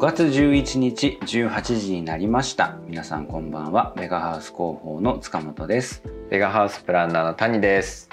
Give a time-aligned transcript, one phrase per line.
[0.00, 2.78] 月11日18時になりました。
[2.86, 3.92] 皆さんこんばんは。
[3.98, 6.02] ベガハウス広報の塚本です。
[6.30, 8.08] ベガハウスプランナーの谷です。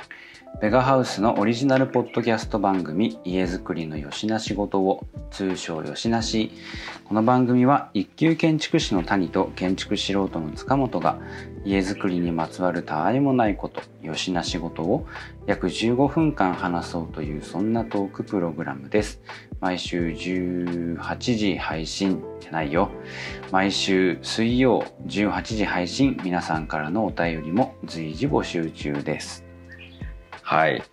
[0.62, 6.51] ベガハウスのオリジナルポッドキャスト番組家づくりのよしな仕事を通称よしなし。
[7.05, 11.17] この番組は一級建築士の谷と建築素人の塚本が
[11.63, 15.08] 家づくりにまつわるたわいもないことよしな仕事を
[15.46, 19.22] 約15分間話そうというそんなトークプログラムです
[19.60, 22.92] 毎週18時配信じゃないよ。
[23.52, 29.44] 毎週水曜18時配信皆さんからのお便りも随時募集中です。
[30.44, 30.84] はい、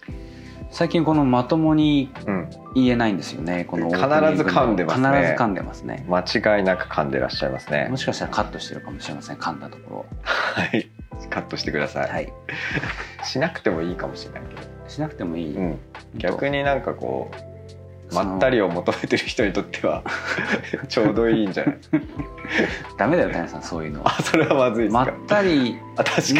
[0.70, 3.66] 最近このまともにうん、言えないんですよね。
[3.66, 5.08] この必ず噛んでますね。
[5.08, 6.06] 必ず噛んでますね。
[6.08, 6.20] 間
[6.58, 7.88] 違いなく噛んでらっしゃいますね。
[7.90, 9.36] もしかしたらカットしてるかもしれません。
[9.36, 10.90] 噛んだとこはい。
[11.28, 12.32] カットしてください、ろはい。
[13.24, 15.78] しなくてもいいかもしれないけど、しなくてもいい、うん、
[16.16, 17.53] 逆になんかこう
[18.12, 20.02] まったりを求めてる人にとっては
[20.88, 21.76] ちょうどいいんじゃない？
[22.98, 24.02] ダメだよ谷さんそういうの。
[24.02, 25.78] はあそれはまずいまったりに。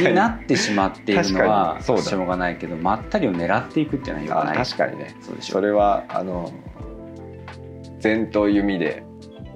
[0.08, 4.56] になってしまっているのはしょうがないけどまったりを狙っていくっていうのはよあくない。
[4.66, 5.16] 確かにね。
[5.40, 6.52] それはあの
[8.00, 9.04] 禅と弓で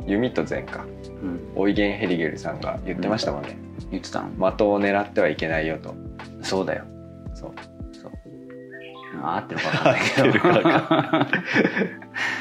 [0.06, 0.84] 弓と禅か。
[1.20, 3.58] うん、オイゲン・ヘリゲルさんが言ってましたもんね、
[3.90, 5.92] 言ってたの、的を狙ってはいけないよと。
[6.42, 6.84] そうだよ。
[7.34, 7.52] そう
[9.22, 11.48] 合ってるか分かんないけど。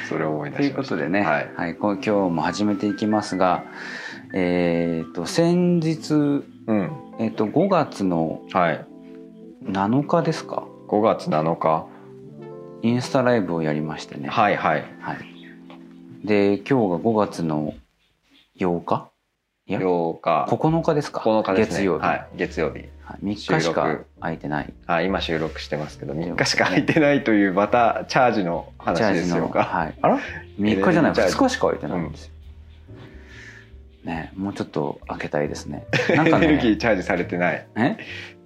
[0.10, 3.64] それを思い出ということでね、ははいいこう今日も始めていきますが
[4.34, 6.92] えっ、と先日、うん。
[7.20, 8.86] えっと5月のはい。
[9.64, 11.88] 7日ですか？5月7日。
[12.84, 14.86] インスタライブをやりましてね、はいはい。
[15.00, 15.18] はい、
[16.26, 17.74] で今日が5月の
[18.60, 19.07] 8日？
[19.68, 20.48] 8日。
[20.50, 21.66] 9日ですか？9日ね。
[21.66, 22.80] 月曜日、はい月曜日。
[23.04, 24.74] はい3日しか空いてない。
[24.86, 29.48] あ今収録してますけどという3日しか空いてないというまたチャージの話ですよ。
[29.50, 30.20] かはい、 あら
[30.60, 31.36] ？3日じゃないエネルギーチャージ。
[31.36, 32.32] 2日しか空いてないんですよ、
[34.06, 35.86] ねもうちょっと開けたいですね。
[36.16, 37.68] なんかエネルギーねチャージされてない。
[37.76, 37.98] え？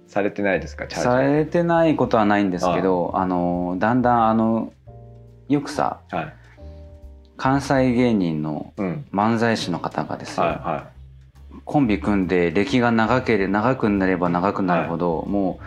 [0.08, 4.72] されてないですかチャさーれてないことはないんですけどあのだんだんあの
[5.48, 6.34] よくさジはい。
[7.38, 9.06] 関西芸人のうん。
[9.12, 10.91] 漫才師の方がですよ、はいは
[11.64, 15.60] コンビ組んで歴が長ければ長くなれば長くなるほど、も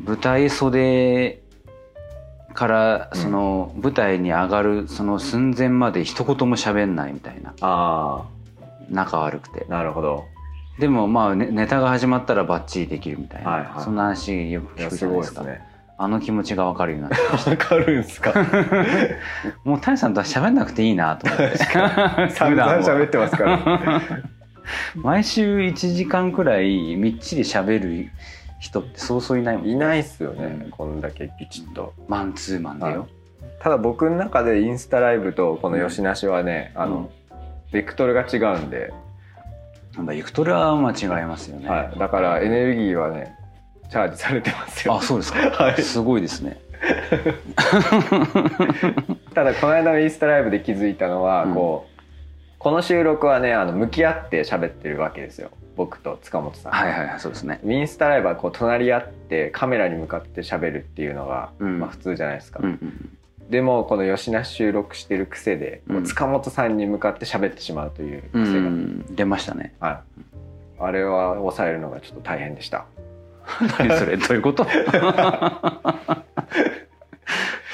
[0.00, 1.40] う舞台袖
[2.54, 3.20] からうん。
[3.20, 7.54] その舞台に上がるその寸前まで一言も喋んないみたいな。
[7.60, 8.24] あ
[8.90, 9.66] 仲悪くて。
[9.68, 10.24] あなるほど。
[10.78, 13.82] でもまあネネタが始まったらバッチリできるみたいな、はいはい。
[13.84, 15.60] そんな話よく聞くじゃないですすね。
[16.00, 17.50] あの気持ちが分かるようになって。
[17.50, 18.32] わかるんすか？
[19.64, 21.58] もう谷さんとは喋んなくていいなと思って。
[22.30, 24.02] 散々喋ってますから
[24.94, 28.10] 毎週1時間くらいみっちり喋る
[28.58, 30.70] 人ってそうそういないもんいないっすよね、うん。
[30.70, 31.94] こんだけきちっと。
[32.08, 33.08] マンツーマンだよ、
[33.60, 37.10] ただ僕の中でインスタライブとこのよしなしはね、あの
[37.72, 38.92] ベクトルが違うんで、
[39.94, 43.34] なんだベクトルは間違いますよね、はい、だからエネルギーはね
[43.90, 44.94] チャージされてますよ。
[44.94, 45.82] あそうですか、 はい。
[45.82, 46.58] すごいですね。
[49.34, 51.54] ただこの間のインスタライブで気づいたのは、うん
[52.58, 55.50] この収録はねあの向き合って喋ってるわけですよ。
[55.76, 57.60] 僕と塚本さん、はいはいはいそうですね。
[57.64, 61.78] インスタライブはこう隣り合ってカメラに向かって喋るっていうのが、うん。
[61.78, 63.14] まあ、普通じゃないですか、うんうん
[63.48, 66.04] でもこの吉なし収録してる癖で、うん。
[66.04, 69.74] 塚本さんに向かって喋ってしまうといううん癖が、うん出ましたね。
[69.80, 70.20] はい、
[70.80, 72.84] あれは抑えるのがちょっと大変でした。
[73.78, 74.66] 何それどういうこと？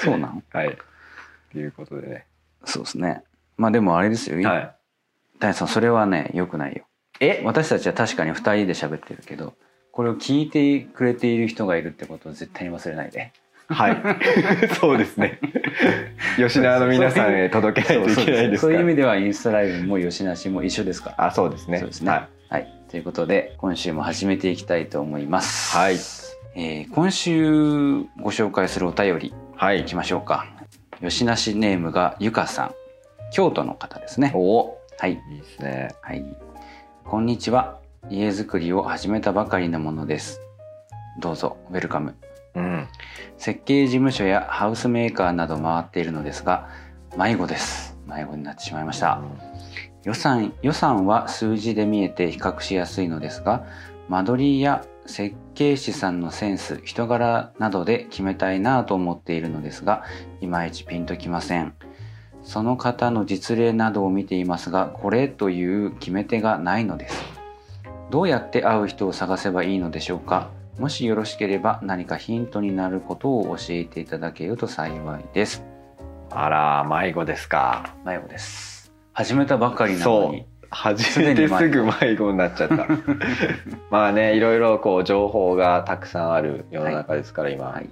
[0.04, 0.78] そうなのはい。
[1.50, 2.26] ということでね。
[2.64, 3.24] そうですね
[3.56, 4.74] まあでもあれですよ、はい。
[5.40, 6.84] 谷さんそれはねよくないよ。
[7.20, 7.42] え？
[7.44, 9.54] 私たちは確かに2人で喋ってるけど
[9.92, 13.32] これを聞いてくれている人がいるってことを絶対に忘れないで。
[13.68, 14.02] はい。
[14.80, 15.38] そうですね。
[16.36, 18.68] 吉縄の皆さんへ届けないといけないですから。
[18.68, 21.26] そういう意味ではインスタライブもよしなしも一緒ですから。
[21.26, 21.78] あそうですね。
[21.78, 22.10] そうですね。
[22.10, 25.94] ははい、ということで今週も始めていきたいと思います、はい。
[26.56, 29.80] えー今週ご紹介するお便りい、はい。
[29.80, 30.46] いきましょうか。
[31.00, 32.74] 吉なしネームがゆかさん
[33.32, 34.32] 京都の方ですね。
[34.34, 34.78] お。
[34.98, 35.12] はい。
[35.30, 35.94] いいですね。
[36.02, 36.24] はい。
[37.04, 37.78] こんにちは。
[38.10, 40.40] 家づくりを始めたばかりのものです。
[41.20, 42.14] どうぞウェルカム。
[42.54, 42.88] うん。
[43.38, 46.68] 設計事務所やハウスメーカーなど回っているのですが
[47.16, 47.96] 迷子です。
[48.06, 49.20] 迷子になってしまいました。
[50.04, 53.66] 予算予算は数字で見えて比較しやすいのですが
[54.08, 60.04] 間取りや設計士さんのセンス人柄などで決めたいなと思っているのですが
[60.40, 61.74] いまいちピンときません
[62.44, 67.24] その方の実例などを見ていますがこれという決め手がないのです。
[68.10, 70.50] どうやって会う人を探せばいいのでしょうか？
[70.78, 75.64] もしよろしければ何かヒントになることを教えていただけると幸いです。
[76.30, 77.94] あら迷子ですか。
[78.04, 78.92] 迷子です。
[79.12, 80.46] 始めたばかりなのに。
[80.70, 82.88] 初めてすぐ迷子になっちゃった。
[83.90, 87.88] まあねいろいろこう情報がたくさんある世の中ですから、今、はい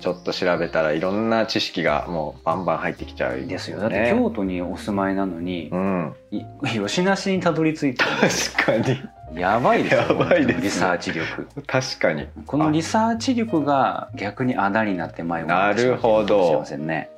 [0.00, 3.80] ちょっと調べたらいろんな知識がもうバンバン入ってきちゃう、ね、ですよ。
[3.80, 6.14] だって京都にお住まいなのにう、ん。
[6.30, 8.04] い吉梨にたどり着いた。
[8.56, 9.40] 確かに。
[9.40, 10.62] やばいですよやばいですね。
[10.62, 11.48] リサーチ力。
[11.66, 12.28] 確かに。
[12.46, 17.10] このリサーチ力が逆にあだになって迷子になるかもしれませんね。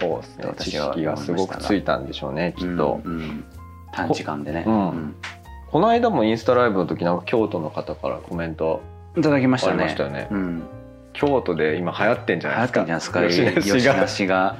[0.00, 0.54] そうですね。
[0.58, 3.44] 知識がすごくついたんでしょうねきっと、うんうん。
[3.92, 4.90] 短時間でね、うん。
[4.90, 5.14] うん。
[5.70, 8.80] この間もインスタライブの時なんか京都の方からコメント
[9.16, 9.84] いただきましたね。
[9.84, 10.28] ましたよね。
[10.30, 10.62] うん、
[11.14, 13.20] 京都で今流行ってんじゃ流ない行ですか。
[13.20, 13.70] ってんじゃないですか。
[13.70, 14.56] 吉吉梨が。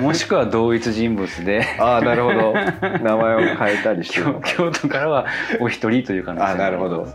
[0.00, 1.64] もしくは同一人物で。
[1.78, 2.52] ああなるほど。
[2.54, 5.26] 名前を変えたりしてる 京都からは
[5.60, 7.02] お一人という可能性あなるほど。
[7.02, 7.08] は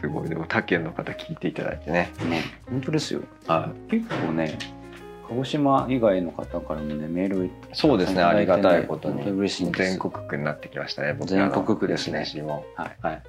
[0.00, 0.28] すごい。
[0.28, 2.10] でも他県の方聞いていただいてね。
[2.24, 2.42] い、ね。
[2.68, 3.20] 本当ですよ。
[3.46, 4.58] は結構ね
[5.28, 8.22] 鹿児島以外の方からもねメールいそうですね。
[8.22, 9.24] ありがたいことに。
[9.24, 12.24] に嬉しいんです全国区になってきましたね僕全国区ですね。
[12.76, 13.22] はい、はい。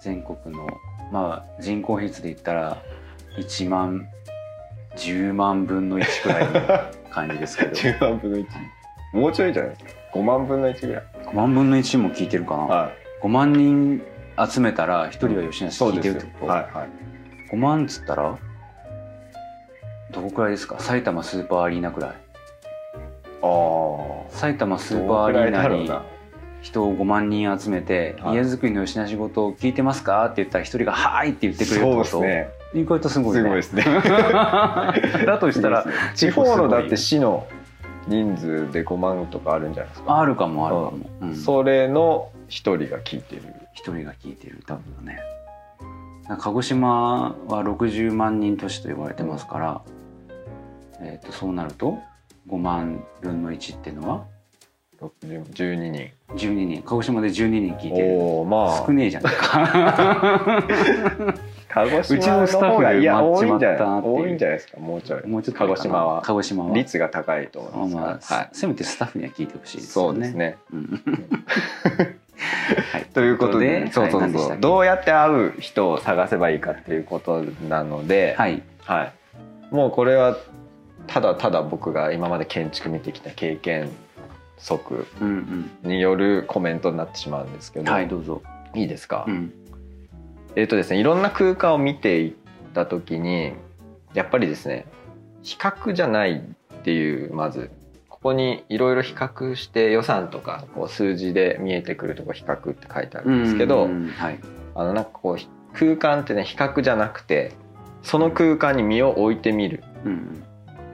[0.00, 0.66] 全国の
[1.12, 2.78] まあ人口比率で言ったら
[3.38, 4.06] 1万
[4.96, 7.70] 10万分の1くらいの感じですけど。
[7.76, 8.46] 10万分の1
[9.12, 9.70] もうちょいじゃない？
[9.72, 11.02] ですか5万分の1ぐらい。
[11.26, 12.90] 5万分の1も聞いてるかな、は
[13.22, 14.02] 5万人
[14.48, 16.88] 集めたら1人は吉い梨聞いてるってこと、はいはい。
[17.50, 18.36] 5万っつったら
[20.12, 20.78] どこくらいですか？
[20.80, 22.10] 埼玉スーパーアリーナくらい。
[22.10, 22.14] あ
[23.42, 25.90] あ埼玉スーパーアリーナに
[26.62, 28.36] 人を5万人集めて、はい。
[28.36, 30.24] 家づくりの吉梨仕事を聞いてますか？
[30.26, 32.48] って言ったら一人が「はーい」って言ってくれるってそうことですね
[32.80, 33.42] 意外とすごいね。
[33.42, 33.84] すごいですね。
[35.24, 37.46] だとしたら 地方のだって市の
[38.06, 40.20] 人数で5万とかあるんじゃないですか。
[40.20, 41.34] あるかもあるかも、うん。
[41.34, 43.42] それの一人が聞いてる。
[43.72, 45.18] 一人が聞いてる多分ね。
[46.38, 49.80] 鹿児島は60万人都市と言われてますから、
[51.00, 51.98] えー、とそうなると
[52.48, 54.24] 5万分の1っていうのは
[55.00, 56.10] ？60 12人。
[56.34, 56.82] 12人。
[56.82, 58.18] 鹿児島で12人聞いてる。
[58.18, 60.64] おおま少ねえじゃないか
[61.84, 63.76] 鹿児うちのスタッフでいや多いんじゃない？
[63.76, 64.14] ったなっていう。
[64.14, 64.80] 多いんじゃないですか？
[64.80, 65.26] もうちょい。
[65.26, 66.22] もうちょっと鹿児島は。
[66.22, 68.50] 鹿児島は率が高いと思いまあますからはい。
[68.52, 70.06] せめてスタッフには聞いてほしいですね。
[70.08, 70.56] うですね。
[70.72, 71.02] うん。
[72.92, 74.56] はい、ということでそうそうそう。
[74.58, 79.74] どうやって会う人を探せばいいかっていうことなのではい、はい。
[79.74, 80.36] もうこれは
[81.06, 83.90] ただただ僕が今まで建築見てきた経験
[84.58, 88.42] 則うんによるコメントになってしまうんですけうん、ど、はいどうぞ。
[88.74, 89.52] いいですか、うん
[90.56, 92.32] えっ、とですねいろんな空間を見ていっ
[92.74, 93.52] た時に
[94.14, 94.86] やっぱりですね
[95.42, 97.70] 比較じゃないっていうまず
[98.08, 103.88] ここにいろいろ比較して予算とかこう数字で見えてくるとこ比較って書いてあるんですけど、
[104.74, 107.52] あのなんかこうひ空間ってね比較じゃなくて
[108.02, 109.84] その空間に身を置いてみる。
[110.04, 110.42] うん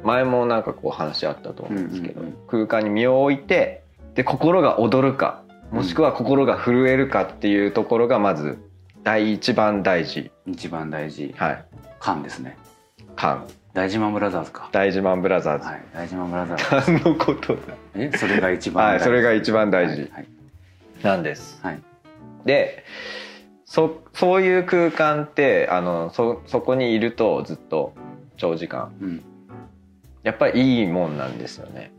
[0.04, 2.48] 前もなんかこう話あったと思うんですけど、うんうんうん。
[2.48, 3.84] 空間に身を置いて
[4.14, 8.58] で心が躍るかもしくは心が震えるかっていうところがまず
[9.04, 10.30] 第一番大事。
[10.46, 11.64] 一番大事、はい。
[11.98, 12.56] 缶ですね。
[13.16, 14.68] 感大事マンブラザーズか。
[14.70, 16.92] 大事マンブラザーズ、はい、大事マンブラザーズ。
[16.92, 17.74] 何のことだ。
[17.94, 20.10] え、それが一番はいそれが一番大事。
[20.12, 20.26] はい、
[21.02, 21.58] なんです。
[21.62, 21.80] はい、
[22.44, 22.84] で
[23.64, 27.94] そそういう空間ってあのそそこにいるとずっと
[28.36, 28.92] 長時間。
[29.00, 29.24] うん、
[30.22, 31.92] やっぱりいいもんなんですよね。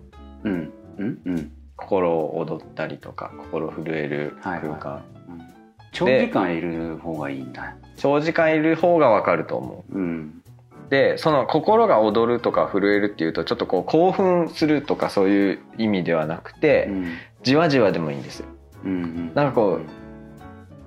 [0.44, 1.52] うん、うん、うん。
[1.76, 5.02] 心を踊ったりとか心震える空間、はいはい。
[5.08, 5.23] うん
[5.94, 7.76] 長時間いる方がいいんだ。
[7.98, 10.00] 長時間いる方がわかると思う。
[10.00, 10.44] ん、
[10.86, 18.48] うでその心が踊るとか震えるっていうとちょっとこう興奮するとかそういう意味ではなくて、うん、じわじわでもいいんですよ。
[18.84, 19.82] うん、なんかこう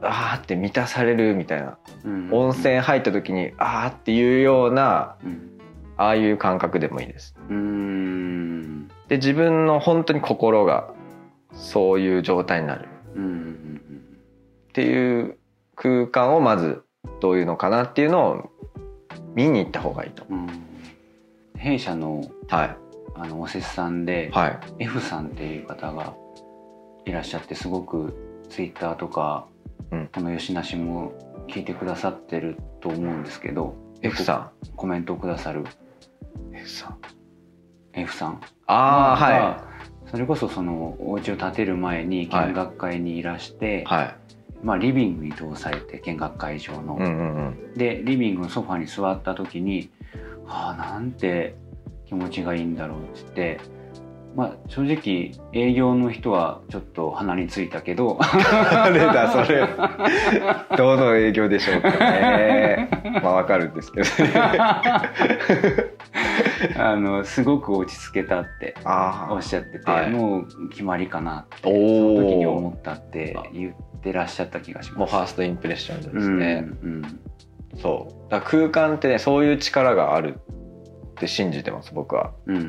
[0.02, 1.78] あーって満たされるみたいな。
[2.04, 5.58] うん、温泉入った時にあーっていうようなうん、
[5.96, 7.34] ああいう感覚でもいいです。
[7.48, 10.92] うん、で自分の本当に心が
[11.52, 12.88] そういう状態になる。
[13.14, 13.80] うん、うん、
[14.76, 15.38] っていう
[15.74, 16.84] 空間をまず
[17.22, 18.50] どういうのかなっていうのを
[19.34, 20.26] 見に行った方がいいと。
[20.28, 20.46] うん。
[21.56, 22.76] 弊社のはい。
[23.14, 24.58] あのおせっさんで、はい。
[24.80, 26.12] F さんっていう方が
[27.06, 29.46] いらっしゃってすごくツイッターとか、
[29.92, 30.10] うん。
[30.14, 31.14] この吉梨も
[31.48, 35.60] 聞いてくださってると思うんですけど F さコメントをくださる。
[35.60, 35.66] ん
[36.54, 36.98] F さん。
[37.94, 38.42] F さん。
[38.66, 39.64] ああはが
[40.10, 44.25] それこそそのお家を建てる前に見学会にいらして、いはい
[44.62, 47.12] まあ、リビングに通されて見学会場の、うんうんう
[47.50, 47.74] ん。
[47.74, 49.90] でリビングのソファに座った時に
[50.44, 51.54] 「はあなんて
[52.06, 53.22] 気持ちがいいんだろう」って言
[53.54, 53.60] って、
[54.34, 58.18] まあ、正直営業の人はちょっと鼻についたけど。
[58.70, 59.66] 誰だそれ。
[60.76, 62.88] どの営業でしょうかね。
[63.22, 64.32] まあわかるんですけどね。
[66.78, 70.10] あのすごく落ち着けたってあおっしゃってて、はい。
[70.10, 74.98] もう決まりかなってその時に思ったって言ってらっしゃった気がします。
[74.98, 77.20] もうファーストインプレッションですうんね、うん。
[77.76, 78.30] そう。
[78.30, 80.38] だ空間ってねそういう力がある
[81.10, 82.32] って信じてます僕は。
[82.46, 82.68] うんうんうん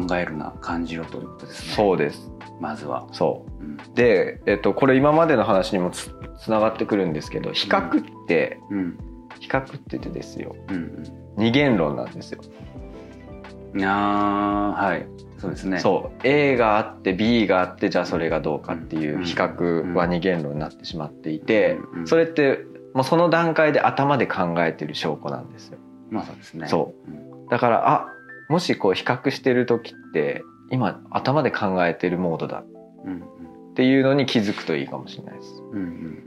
[0.00, 0.06] うん。
[0.06, 1.74] 考えるな感じろということですね。
[1.74, 2.30] そうです。
[2.60, 3.06] まずは。
[3.12, 3.64] そう。
[3.64, 3.74] ん。
[3.74, 6.10] うで、えっと、これ今までの話にもつ
[6.40, 8.98] つながってくるんですけど比較って、うん。
[9.40, 10.56] 比較ってですよ。
[10.68, 12.40] うん二元論なんですよ、
[13.84, 15.06] あはい
[15.38, 15.78] そうですね。
[15.78, 16.20] そう。
[16.24, 22.64] A があって B があってじゃあそれがどうかっていう比較は二元論になってしまっていて、うんそれって
[22.94, 25.78] もうその段階で頭で考えてる証拠なんですよ。
[26.10, 26.66] まあそうですね。。
[26.66, 27.10] そう。
[27.10, 27.46] ん。
[27.48, 28.08] だからあ
[28.48, 32.64] もしこう比較してる時って今頭で考えてるモードだ。
[33.04, 35.62] うんっていうのに気づくといいかもしれないです。
[35.72, 36.24] うんうん。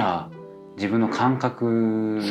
[0.00, 0.30] ああ
[0.76, 2.22] 自分の感覚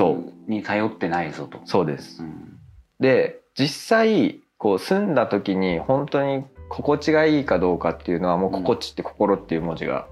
[0.47, 1.59] に頼ってないぞと。
[1.65, 2.23] そうです。
[2.23, 2.57] うん。
[2.99, 10.05] で実際こう住んだ時に本当に心地がいいかどうかっていうのはもう「心地」って「心」っていう文字が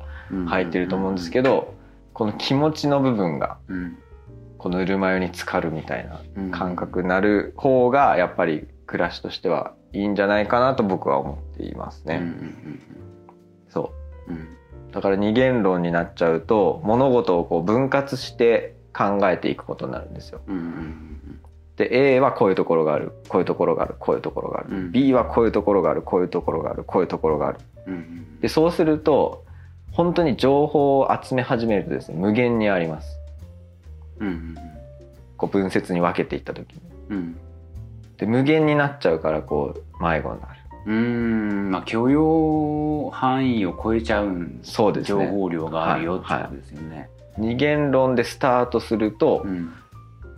[0.47, 1.75] 入ってると思うんですけど
[2.13, 3.97] この気持ちの部分がうん。
[4.57, 6.51] このぬるま湯に浸かるみたいなうん。
[6.51, 12.19] 感覚になる方がやっぱり暮らしとしてはいいんじゃないかなと僕は思っていますね。
[13.69, 13.93] そ
[14.27, 14.91] う。
[14.91, 20.41] だから二元論になっちゃうと物事をこう分割して考えていくことになるんですよ。
[20.47, 21.09] うんうん
[21.79, 24.91] で A はこういうところがあるこういうところがあるこういうところがある、うん。
[24.91, 27.59] B はこういうところがあるこういうところがあるこういうところがある。
[27.87, 29.45] うんうんでそうすると
[29.91, 33.17] 本当に情報を集め始めるとですね無限にあります。
[34.19, 34.55] うんうん
[35.37, 36.81] こう分節に分けていった時に。
[37.11, 37.37] うん。
[38.17, 40.53] で無限になっちゃうからこう迷子になる。
[40.85, 41.71] うーん。
[41.71, 45.25] まあ許容範囲を超えちゃうんそうですね。
[45.27, 47.09] 情報量があるよってはいことですよね。
[47.37, 49.73] 二元論でスタートすると、うん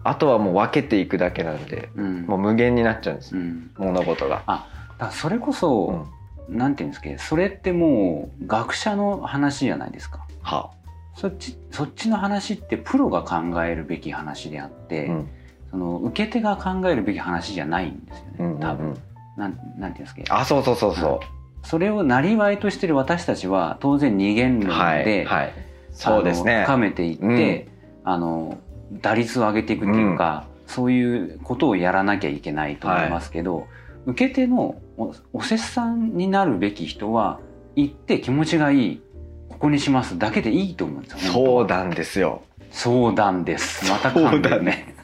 [0.04, 2.26] あとはもう分けていくだけなんでうん。
[2.26, 3.36] もう無限になっちゃうんです。
[3.36, 3.72] よ、うん。
[3.78, 4.38] 物事が。
[4.38, 4.68] だか
[5.00, 6.08] らそれこそ、
[6.50, 10.26] なんていうんですかそれってもう学者の話じゃないですか。
[10.42, 10.72] は
[11.16, 15.30] そっちそっちの話ってプロが考えるべき話であって、うん。
[15.70, 18.60] その受け手が考えるべき話じゃないんですよね、うんうんうん。
[18.60, 18.98] 多分。
[19.38, 21.20] なんなんていうんですかあそうそうそうそ
[21.64, 24.68] それをなりわいとしてる私たちは当然二元う。
[24.68, 25.54] 論はい、で、はい、
[25.92, 26.64] そうですね。
[26.66, 27.68] 深めていって、
[28.04, 28.58] あの
[28.92, 33.68] 打率を上げていくっていうか、そういうことをやらなきゃいけないと思いますけど、
[34.06, 37.40] 受け手のおおせっさんになるべき人は
[37.76, 39.02] 行って気持ちがいい
[39.50, 41.30] ここにしますだけでいいと思うんですよね。
[41.30, 42.42] そうなんですよ。
[42.72, 43.90] そうなんです。
[43.90, 44.96] また噛んでるね。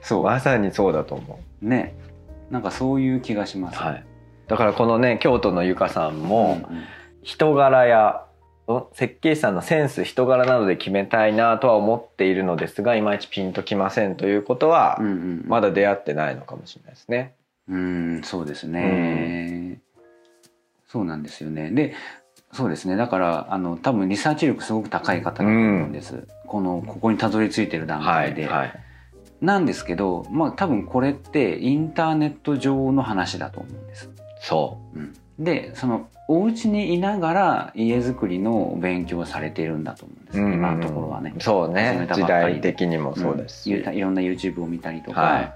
[0.00, 1.94] そまさにそうだと思うね。
[2.50, 3.78] なんかそういう気がします。
[3.78, 3.82] う。
[3.82, 4.04] はい。
[4.48, 6.82] だからこのね京都のゆかさんもうんうん
[7.22, 8.31] 人柄やお
[8.92, 17.34] 設計士さんのセンス人柄などで決めたいなとは思っているのですがいまいちピンときませんということはうんうんまだ出会ってないのかもしれないですね。
[17.68, 19.80] うん、そうですね。
[20.88, 21.70] そうなんですよね。
[21.70, 21.94] で、
[22.52, 22.96] そうですね。
[22.96, 26.26] だから、あの、多分リサーチ力すごく高い方だと思うんです。
[26.46, 28.46] この、ここにたどり着いてる段階で。
[28.46, 28.72] はい。
[29.40, 34.10] なんですけど、まあ多分これってインターネット上の話だと思うんです。
[34.40, 40.38] そうん、で、その、お家にいながら家づくりの勉強をされているんだと思うんです。
[40.38, 40.40] う。
[40.40, 41.34] 今のところはね。
[41.38, 43.74] そう始ね時代的にもそうですし。
[43.74, 45.54] うんいろんな YouTube を見たりとか、はい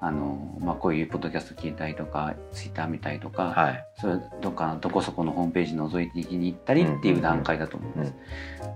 [0.00, 3.86] あのまあ、こういうポッドキャスト聞いたりとか Twitter 見たりとか、はい。
[3.98, 8.14] それどっかどこそこのホームページ覗いていきに行ったりっていう段階だと思うんです、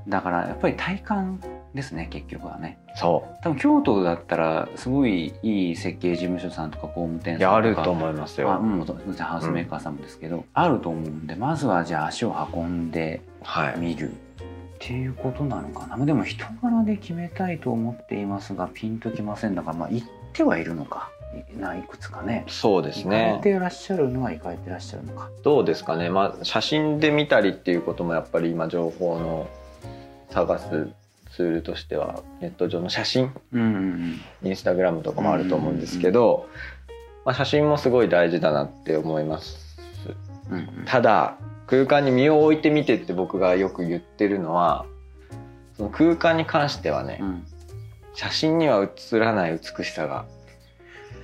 [0.08, 1.40] だからやっぱり体感
[1.74, 7.38] ですね結局はねそ多分京都だったらすごいいい設計事務所さんとか工務店う。
[7.38, 8.58] さんとかやると思いますあよ。
[8.60, 13.78] もう当然ハウスメーカーさんもですけど、あると思うんでまずはじゃあ足を運んではい。
[13.78, 14.14] 見るっ
[14.80, 21.10] ていうことなのかなでも人柄で決めたいと思っていますがピンときませんだからまあ言ってはいるのか
[21.54, 23.40] いないくつかねそうです行かれね。
[23.42, 26.08] てらっしゃるのは行かれてらっしゃるのかどうですかね。
[26.10, 29.48] まあ写真で見たりっていうこともやっぱり今情報の
[30.30, 30.88] 探す
[31.38, 36.48] ツールとしてはネット上の写真うんうんインスタグラムとかもあると思うんですけど、
[37.24, 39.78] まあ、写真もすごい大事だなって思います。
[40.50, 40.84] うんうん。
[40.84, 41.36] ただ
[41.68, 44.84] 空間に身を置いてみてって僕がよく言ってるのは
[45.76, 47.46] その空間に関してはね、うん。
[48.14, 50.24] 写真には映らない美しさが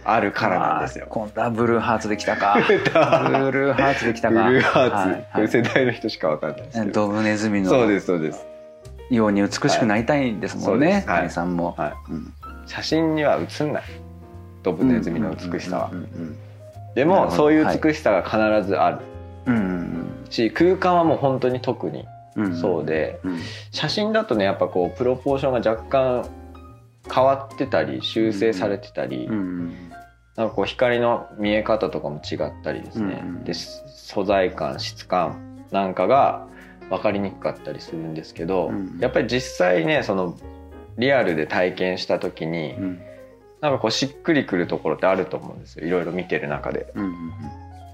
[0.04, 1.08] あるからなんですよ。
[1.10, 2.56] 今度はブルーハーツできたか。
[2.62, 4.48] ブブルーハーツできたか。
[4.48, 5.28] ルーハーツ、はい。
[5.34, 7.70] これ世代の人しかわかんないですけど、ドブネズミの。
[7.70, 8.46] そうですそうです、
[9.10, 11.30] ように美しくなりたいんですもんね、はい。
[11.30, 12.32] さんも、はい、うん
[12.66, 13.82] 写真には映んない。
[14.62, 15.90] ドブネズミの美しさは。
[15.92, 16.36] うんうん
[16.94, 18.98] でもそういう美しさが必ずある。
[19.46, 22.06] うんうんし空間はもう本当に特に
[22.36, 23.38] うんうんそうでうん。
[23.72, 26.28] 写真だとねやっぱこうプロポーションが若干
[27.12, 29.74] 変わってたり修正されてたり、うん
[30.36, 33.44] なんかこう光の見え方とかも違ったりですね、うんうん。
[33.44, 36.46] で素材感質感なんかが
[36.90, 40.36] 分かりにくかったりするんですけど、うんやっぱり実際ねその
[40.98, 43.00] リアルで体験した時に、うん。
[43.60, 45.86] なんかこうしっくりくるところってあると思うんですよ。
[45.86, 46.92] いろいろ見てる中で。
[46.94, 47.14] うん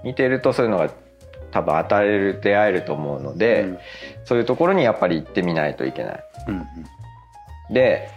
[0.02, 0.90] 見てるとそういうのが
[1.50, 3.78] 多分与える出会えると思うので、うん。
[4.24, 6.24] そういうところにやっぱり行ってみないといけない。
[6.48, 6.66] うん
[7.72, 8.08] で、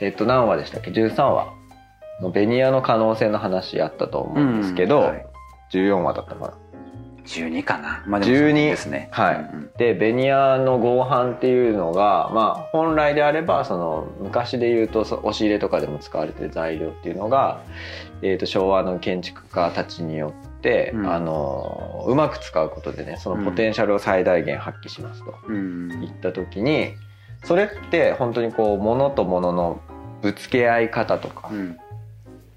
[0.00, 1.52] えっと何話でしたっけ？13話
[2.22, 5.26] のベニヤの可能性の話あったと思うんですけど、うんはい。
[5.72, 6.54] 14話だったかな。
[7.26, 8.02] 12かな。
[8.06, 9.08] まあでも12ですね。
[9.12, 9.36] はい。
[9.36, 17.62] うんでベニヤの合板っていうのが、まあ、本来であればその昔で言うとそ押し入れとかでも使われてる材料っていうのが、
[18.20, 21.10] えー、と昭和の建築家たちによって、うん。
[21.10, 26.94] あのうまく使うことでねそのポテンシャルを最大限発揮しますとうんいった時に
[27.44, 29.80] それって本当にこう物と物の
[30.20, 31.78] ぶつけ合い方とか、うん。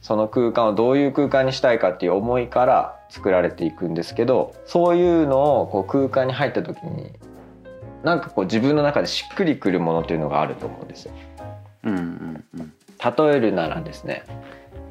[0.01, 7.11] その空間をどういう空間にしたいかっていう思いから作られていくんですけどそういうのをこう空間に入った時に
[8.03, 11.13] なんかこう自分の中でしっくりくるものっていうのがあると思うんですよ。
[11.83, 12.73] うんうんうん。
[12.99, 14.23] 例えるならですね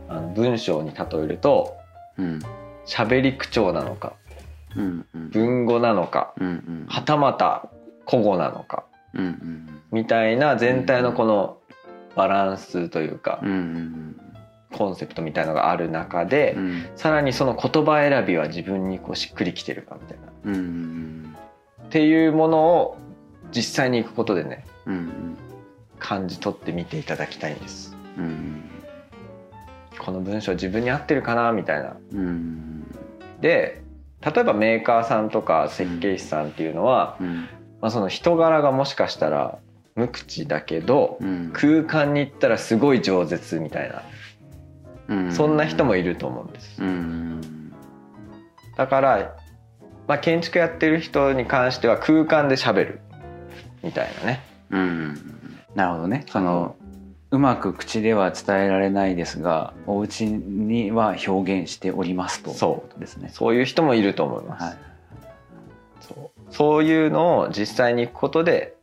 [0.09, 1.77] あの文章に例えると
[2.19, 2.41] うん。
[2.87, 4.15] 喋り口調なのか
[4.77, 5.31] うんうん。
[5.31, 6.87] 文語なのかうんうん。
[6.89, 7.69] はたまた
[8.09, 11.59] 古語なのかうんうんみたいな全体のこの
[12.17, 14.21] バランスというかうんうん
[14.77, 16.87] コンセプトみたいのがある中でうん。
[16.97, 20.25] さらにその言葉選びは自分にこうしっくりきてるかみたいな。
[20.47, 21.37] うんうん
[21.85, 22.97] っていうものを
[23.53, 25.37] 実際に行くことでねうん
[26.01, 27.97] 感じ取ってみていただきたいんです。
[28.19, 28.65] うん
[29.99, 31.97] この文章自分に合ってるかなみたいな。
[32.13, 32.85] うん
[33.41, 33.83] で
[34.21, 37.37] 例えばメーカーさんとか設計士さんっていうのは、うん。
[37.81, 39.59] まあ、その人柄がもしかしたら
[39.95, 41.51] 無口だけどうん。
[41.53, 43.97] 空間に行ったらすごい饒舌みたいな。
[43.97, 44.14] うん
[45.33, 46.83] そんな人もいると思うんです。
[46.83, 47.73] うん。
[48.77, 49.37] だから、
[50.07, 53.01] まあ、建築やってる人に関しては空間で喋る。
[53.83, 54.43] みたいなね。
[54.71, 55.15] うん。
[55.75, 56.25] なるほどね。
[56.29, 56.77] その
[57.31, 62.53] うまく口では伝えられないですがお家には表現しておりますと。
[62.53, 63.01] そう。
[63.01, 63.31] ですね。
[63.33, 64.77] そういう人もいると思います、はい。
[66.01, 66.55] そう。
[66.55, 68.77] そういうのを実際に行くことで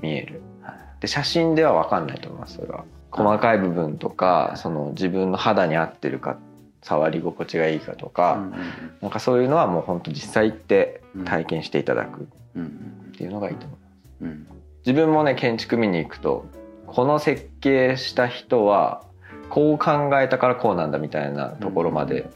[0.00, 0.42] 見える。
[0.62, 0.74] はい。
[1.00, 2.84] で写真では分かんないと思いますそれは
[3.16, 6.38] 細かい部分とかその自分の肌に合ってるか
[6.82, 8.52] 触り心地がいいかとか、うん
[9.00, 11.24] なんかそういうのはもう本当実際行ってうん。
[11.24, 12.24] 体験していただくっ
[12.56, 13.92] うんていうのがいいと思います。
[14.22, 14.46] うん。
[14.86, 16.46] 自分もね建築見に行くと
[16.86, 19.02] この設計した人は
[19.48, 22.30] こう考えたからこうなんだみたいなところまで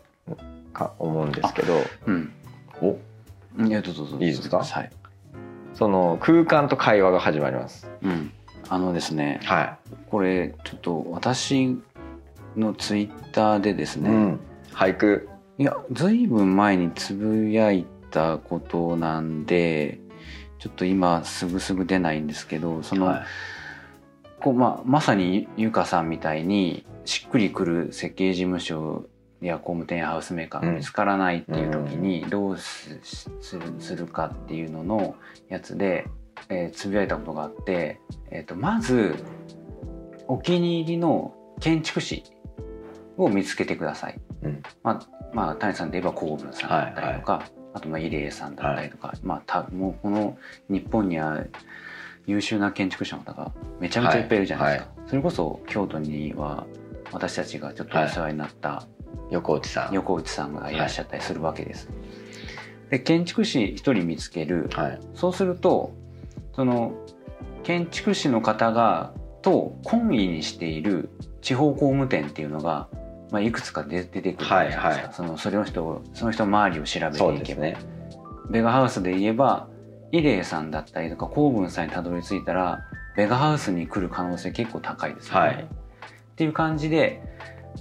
[0.72, 1.74] か思うんですけど、
[2.06, 2.32] うん。
[2.80, 2.96] お
[3.58, 3.66] うん。
[3.68, 4.24] いやどうぞどうぞ。
[4.24, 4.64] いいですか？
[4.64, 4.90] はい。
[5.74, 7.88] その空間と会話が始まります。
[8.02, 8.32] うん
[8.70, 9.76] あのですねは
[10.10, 11.76] これちょっと私
[12.56, 14.40] のツイッターでですい、ね、うん、
[14.72, 15.28] 俳句。
[15.58, 19.98] いやずいぶん前につぶやいたことなんで
[20.58, 23.22] ちょっと今すぐすぐ出ないんですけどその、はい。
[24.40, 29.04] こうまあ、まさにゆかさんみたいにしっくりくる設計事務所
[29.42, 35.14] や工務店やハウスメーカーが見つからないっていう時にどうすするするかっていうのの
[35.48, 36.06] やつで、
[36.48, 38.00] えーつぶやいたことがあって、
[38.30, 39.14] えー、とまず
[40.26, 42.24] お気に入りの建築士
[43.16, 44.20] を見つけてください。
[44.42, 44.62] うん。
[44.82, 51.44] まあ、まあ谷さんで言えば公文さんだったりとか、あとまあ入江さんだったりとか、まあたもうこの日本には
[52.26, 56.66] 優秀な建築士の方がめちゃめちゃいっぱいいるじゃないですか、それこそ京都には
[57.12, 58.86] 私たちがちょっとお世話になった
[59.30, 59.94] 横内さん。
[59.94, 61.88] 横内さんがいらっしゃったりするわけです。
[62.88, 65.00] で建築士一人見つける、はい。
[65.14, 65.92] そうすると
[66.60, 66.92] その
[67.62, 71.08] 建築士の方がと懇意にしている
[71.40, 72.86] 地方工務店っていうのが、
[73.30, 75.10] まあ、いくつか出出てくるじゃないですか、はいはい。
[75.14, 77.78] そのそれの人をその人の周りを調べていけば、ね。
[78.50, 79.68] ベガハウスで言えば
[80.12, 82.80] イレイさんだったりとか公文さんにたどり着いたら
[83.16, 85.40] ベガハウスに来る可能性結構高いですよね。
[85.40, 85.54] はい。
[85.62, 87.22] っていう感じで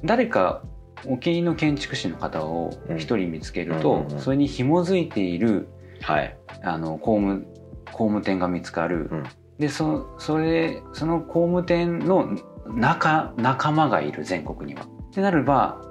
[0.05, 0.63] 誰か
[1.05, 5.67] お気に入りの建築士の方を一人見つけると、それに紐づいている
[6.01, 6.37] はい。
[6.63, 7.45] あの工務
[7.91, 9.23] 工務店が見つかる、うん。
[9.57, 12.29] でそそれその工務店の
[12.67, 14.85] 仲仲間がいる全国には。
[14.85, 15.81] ってなれば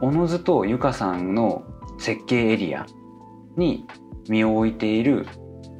[0.00, 1.64] おのずとゆかさんの
[1.98, 2.86] 設計エリア
[3.56, 3.84] に
[4.28, 5.26] 身を置いている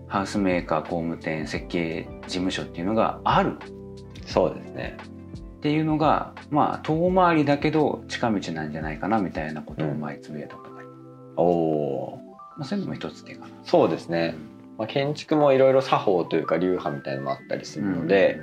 [0.08, 3.56] ハウスメーカー工務店設計事務所っていうのがある。
[4.26, 4.96] そうですね。
[5.58, 10.98] っていうのがまあ遠回りだけど近道なんじゃないかなみたいなことを前つぶやいたことがあります、
[11.36, 12.20] おお
[12.56, 13.52] まあ、そういうのも一つ手かな。
[13.62, 14.34] そうですね
[14.80, 18.40] まあ、建築もいろいろ作法というか流派みたいなのもあったりするので、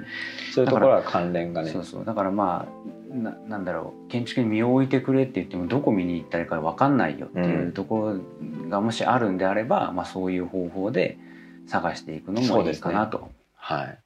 [0.54, 1.72] そういうところは関連がね。
[1.72, 2.06] そうそう。
[2.06, 2.68] だからま
[3.12, 4.08] あななんだろう。
[4.08, 11.18] 建築に身を置いてくれって言ってもどこ見に行ったらいいか分かんないよっていうところがもしあるんであれば、まあ、そういう方法で
[11.66, 13.32] 探していくのもいいかなと。
[13.56, 13.98] はい、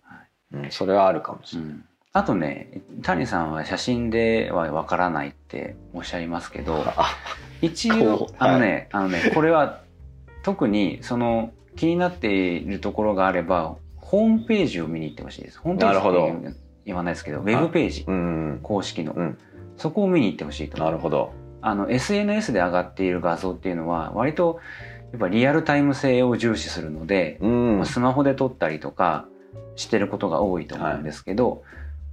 [0.54, 1.70] うん、それはあるかもしれない。
[1.72, 1.86] うん。
[2.14, 7.10] あとね谷さんは写真ではわからないっておっしゃいますけどあ
[7.62, 9.82] 一こ応うあのね、あのねこれは
[10.44, 15.60] 特にその気になっているところがあればホームページを見に行ってほしいです。
[15.60, 16.28] ホームページなるほど。
[16.28, 18.04] って言わないですけどウェブページ。
[18.08, 19.38] うん、公式の、うん。
[19.78, 20.84] そこを見に行ってほしいと。
[20.84, 21.34] なるほど。
[21.62, 24.60] あの SNS で上がっている画像っていうのは割と
[25.12, 27.48] やっぱリアルタイム性を重視するので、う
[27.82, 29.28] ん、スマホで撮ったりとか
[29.76, 31.64] してることが多いと思うんですけど、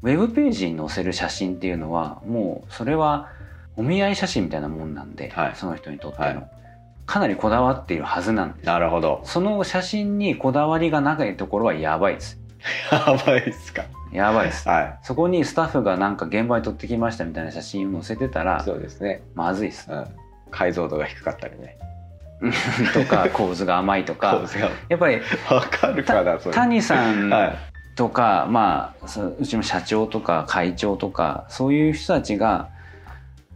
[0.02, 3.30] ウェブページに載せる写真っていうのはもうそれは
[3.76, 5.52] お見合い写真みたいなもんなんで、はい。
[5.56, 6.57] その人にとっての、はい
[7.08, 9.22] かなりこだわっているはずなんですなるほど。
[9.24, 12.38] その写真にこだわりがないところはやばいです
[12.92, 13.84] やばいですか。
[14.12, 18.44] やばいですはそこにスタッフがなんか現場に撮ってきましたみたいな写真を載せてたい。
[18.44, 19.22] らそうですね。
[19.34, 20.06] まずいですうん。
[20.50, 21.78] 解像度が低かったりね。
[22.92, 24.42] とか 構図が甘いとか
[24.90, 26.54] やっぱりわかるかなそれ。
[26.54, 27.56] 谷さんはい。
[27.96, 29.06] とか、まあ
[29.40, 32.68] うちの社長とか会長とかそういう人たちが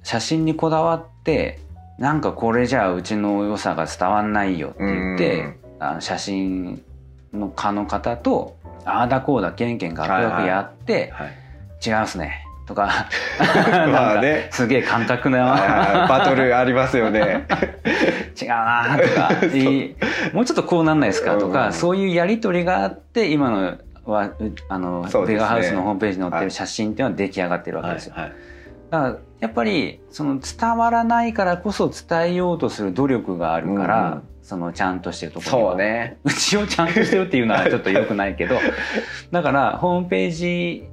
[0.03, 1.61] 写真にこだわって
[1.99, 6.83] なんかこれじゃあうちの良さが伝わんないよって言ってあの写真
[7.33, 11.33] の家の方とああだこうだけんけんがくがくやってはい。
[11.85, 12.89] 「違いますね」とか
[14.23, 14.49] ね。
[14.53, 17.47] すげえ感覚なはいはいバトルありますよね。
[18.41, 19.31] 違うなとか
[20.33, 21.37] もうちょっとこうなんないですか？
[21.37, 23.75] とか、うんそういうやり取りがあって今の
[24.05, 24.35] はう
[24.69, 28.15] あの、ベガハウスのホームページに載ってる写真っていうのは出来上がってるわけですよ。
[28.17, 28.33] はい。
[28.93, 36.19] だからやっぱりその伝わらないからこそ伝えようとする努力があるから、うんうんそのちゃんとしてるところそうね。
[36.25, 38.59] うちをちゃんとしてるっていうのはちょっと良くないけど
[39.31, 40.89] だからホームページ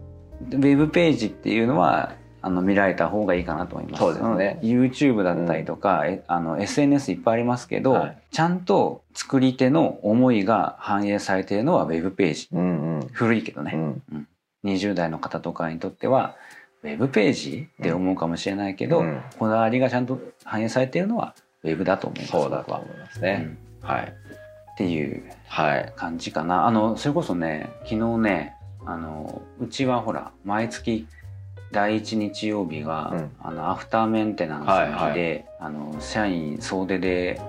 [0.51, 4.03] ウェブページっていうのはあの見られた方がいいかなと思います。
[4.03, 12.49] そうですねうん YouTube だったりとか、えあの SNS いっぱいありますけど、はいちゃんと作り手の思いが反映されているのはウェブページ。
[12.53, 13.07] うんうん。
[13.11, 14.27] 古いけどね、うん。
[14.65, 16.35] 20代の方とかにとっては
[16.83, 22.31] ウェブページって思うかもしれないけど、うんこだわりがちゃんと反映されているのはウェブだと思います。
[22.31, 23.57] そうだと思いますね。
[23.81, 24.13] うんはい。
[24.73, 25.93] っていうはい。
[25.95, 31.05] 感じかなあのそれこそね昨日ねあのうちはほら毎月
[31.71, 37.39] 第一日曜日が、うんあのアフターメンテナンスの日で、あの社員総出で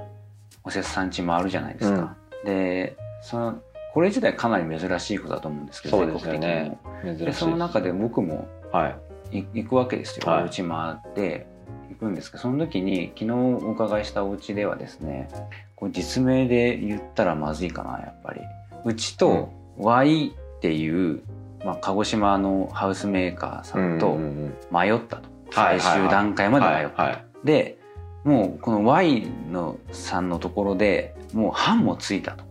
[0.63, 2.17] おせっさんち回るじゃないですか。
[2.45, 3.63] でその
[3.95, 8.97] これ自体かなり珍しいことだと思うんですけどそうですよね全国的にも珍しいでその中で僕もはい。
[9.33, 10.43] い行くわけですよ、はい。
[10.43, 11.47] お家回って
[11.91, 15.29] 行くんですけどその時に昨日お伺いしたお家ではですね
[15.77, 18.41] これ実名で言ったらまずいかなやっぱり。
[18.85, 21.23] うちと Y っていう、
[21.65, 25.23] まあ、鹿児島のハウスメーカーさんとうんうんうん迷ったと、
[25.61, 27.25] はい最終段階まで迷った、はいはい。
[27.45, 27.79] で
[28.25, 32.45] もうこの Y のさんのところでもう版もついたと。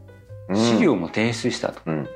[0.50, 0.56] うん。
[0.56, 2.08] 資料も提出したと、うん。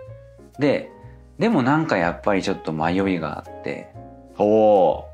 [0.59, 0.91] で
[1.39, 3.93] でもなんかやっぱりちょっと迷いがあって
[4.37, 5.05] おお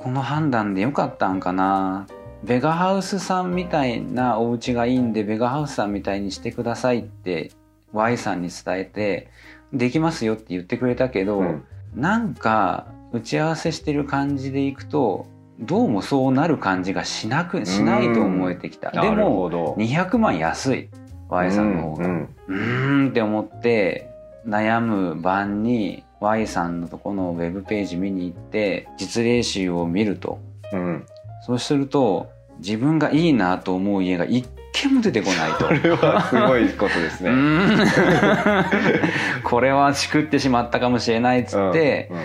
[0.00, 2.06] この判断でよかったんかな？
[2.44, 7.50] ベガハウスさんみたいなお家がいいんでベガハウスさんみたいにしてくださいって
[7.92, 9.28] Y さんに伝えて
[9.72, 11.42] できますよって言ってくれたけど、ー。
[11.42, 11.64] うん。
[11.94, 15.26] なんか打ち合わせしてる感じでいくと
[15.58, 18.90] どうもそうなる感じがしなくしないと思えてきた。
[18.90, 19.74] でもど。
[19.78, 20.88] 200万安い
[21.28, 22.34] Y さんの方が、うん。
[22.48, 24.10] うーんって思って
[24.46, 30.40] 悩む晩に Y さんのとこのウェブページ見に行って実例集を見ると
[30.72, 30.86] うん。
[30.86, 31.06] うん
[31.46, 35.72] そうすると自分がいいなと思う家が一軒も出てこないとこ。
[35.74, 37.84] れはすごいことですうね。
[39.44, 42.22] これはしくってしまったかもしれないっつって、うんうん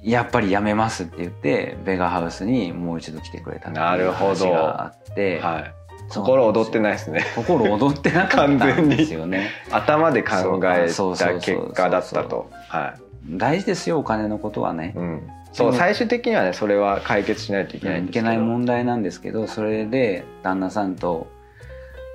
[0.00, 5.74] やっぱりやめますって言ってベガハウスにもう一度来てくれたなるほど話があって、はい。
[6.08, 7.26] 心躍ってないですね。
[7.34, 9.50] 心躍ってなかったんですよね。
[9.70, 12.48] 頭で考えた結果だったと。
[12.68, 12.94] は
[13.30, 14.98] 大事ですよお金のことはねい。。
[14.98, 15.28] うん。
[15.52, 18.26] そう最終的にはねそれは解決しないといけないんいですけど。
[18.26, 21.26] けない問題なんですけどそれで旦那さんと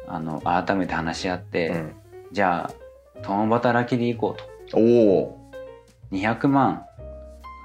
[0.07, 1.95] あの改めて話し合って、うん
[2.31, 5.39] じゃあ共働きで行こうとおお。
[6.11, 6.85] 200万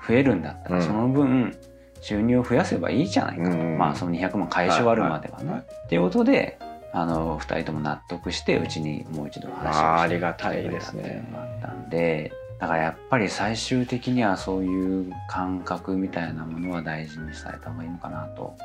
[0.06, 1.56] 増えるんだったら、うんその分
[2.00, 5.44] 収入を増やせばいいじゃないかと、うんまあその200万返し終わるまではね。
[5.46, 6.58] はいはいっていうことで
[6.92, 18.56] あの2人とも納得してうちにもう一度話をしてありがたいですねあったんでだからやっぱり最終的にはそういう感覚みたいなものは大事にされた方がいいのかなと。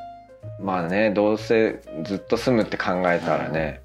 [0.60, 3.82] まあねどうせずっと住むって考えたらね、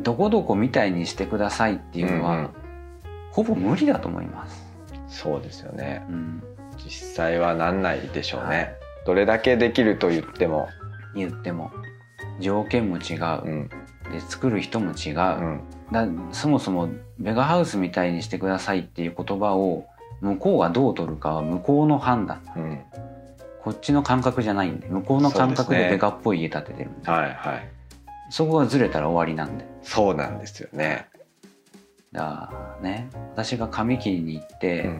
[0.00, 2.50] どこどこみたいにしてくださいっていうのは、うんうん。
[3.30, 4.64] ほぼ無理だと思います。
[5.08, 6.04] そうですよね。
[6.08, 6.42] うん、
[6.76, 8.76] 実際はなんないでしょうね、はい。
[9.06, 10.68] どれだけできると言っても。
[11.14, 11.70] 言っても。
[12.40, 13.70] 条件も違う、うん。
[14.12, 15.60] で作る人も違う、うん
[15.92, 19.86] だそもそもベガハウスみたいにしてくださいっていう言葉を
[20.20, 22.42] 向こうがどう取るかは向こうの判断。
[22.56, 22.80] うん。
[23.62, 24.88] こっちの感覚じゃないんで。
[24.88, 27.10] 向こうの感覚でベガっぽい家建ててるんで。
[27.10, 27.68] はいはい。
[28.30, 29.66] そこがずれたら終わりなんで。
[29.82, 31.06] そうなんですよね、
[32.10, 34.90] だね私が髪切りに行って、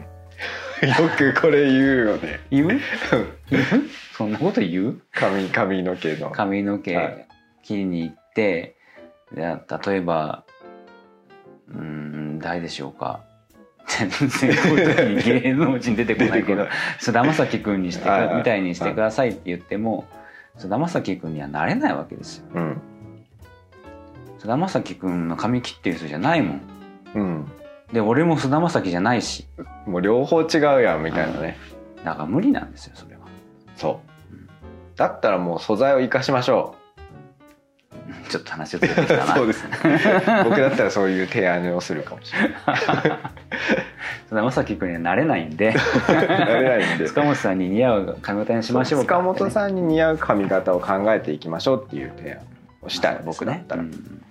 [0.82, 2.40] うん、 よくこれ言うよね。
[2.50, 2.68] 言う？
[2.68, 3.64] 言う？
[4.14, 5.00] そんなこと言う？
[5.10, 6.30] 髪髪の毛の。
[6.30, 6.96] 髪のは毛い。
[7.62, 8.76] 切りに行って、
[9.32, 10.43] で例えば
[11.68, 13.20] うーん誰でしょうか。
[13.86, 16.66] 全然こういう時に芸能人出てこないけど
[16.98, 20.06] 菅田将暉君にしてみたいにしてくださいって言っても
[20.56, 22.44] 菅田将暉君にはなれないわけですよ。
[22.54, 22.80] うん。
[24.38, 26.60] 菅田将暉君の髪切ってる人じゃないもん。
[27.14, 27.52] うん。
[27.92, 29.46] で俺も菅田将暉じゃないし。
[29.86, 31.58] もう両方違うやんみたいなね、
[32.04, 33.22] だから無理なんですよそれは。
[33.76, 34.96] そう。
[34.96, 36.76] だったらもう素材を生かしましょ
[38.28, 39.26] ちょっと話をつけてきたうな。
[39.36, 39.70] そうですね。
[40.44, 42.50] 僕だったらそういう提案をするかもしれない。
[44.28, 45.74] 菅田将暉君にはなれないんで。
[46.08, 47.06] なれないんで。
[47.06, 49.16] 塚本さんに似合う髪型にしましょうか。
[49.16, 52.38] 塚本さんに似合う髪型を考えていきましょうっていう提案
[52.82, 54.23] をしたい僕だったら、うん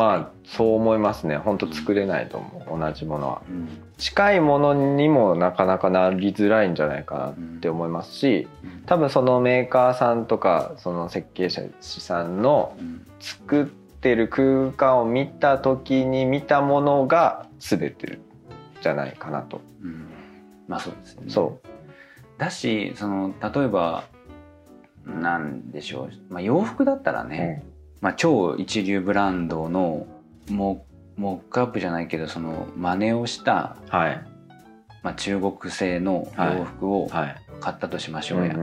[0.00, 1.36] まあそう思いますね。
[1.36, 2.80] 本当作れないと思う。
[2.80, 3.42] 同じものは。
[3.46, 3.68] うん。
[3.98, 8.48] 近いものにもなかなかなりづらいんじゃないかなって思いますし
[8.86, 13.06] 多分そのメーカーさんとかその設計者さんのうん。
[13.20, 18.18] 作ってる空間を見た時に見たものが全て
[18.80, 20.08] じゃないかなと、うん。
[20.66, 21.30] まあそうですよね。
[21.30, 21.60] そ
[22.38, 24.04] だしその例えば
[25.04, 27.62] なんでしょう、まあ、洋服だったらう、ね、
[28.00, 30.06] まあ、超一流ブランドの
[30.48, 30.86] モ
[31.16, 34.24] モックアップじゃないけどその真似をした、はい。
[35.02, 37.36] まあ、中国製の洋服をはい。
[37.60, 38.54] 買ったとしましょうや、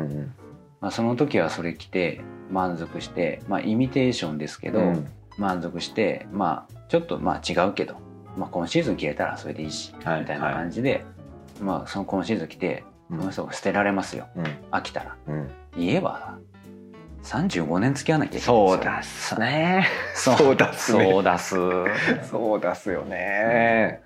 [0.82, 5.08] まあ、その時はそれ着て満足して、まあ、イミテーションですけど、うん。
[5.38, 7.95] 満足してまあちょっとまあ違うけど、
[8.36, 10.21] まあ、今シーズン着れたらそれでいいし、はい。
[10.21, 11.06] みたいな感じで、
[11.62, 13.19] まあその今シーズン着て、うん。
[13.19, 14.28] この人捨てられますよ。
[14.36, 14.45] うん。
[14.71, 15.15] 飽きたら。
[15.28, 15.52] うん。
[15.78, 16.39] 言えば
[17.27, 19.87] 35年付き合わなきゃいけないそうだっすね。
[20.15, 20.55] そう。
[20.55, 21.03] だっすね。
[21.11, 21.55] そうだす。
[22.29, 24.01] そうだっすよね。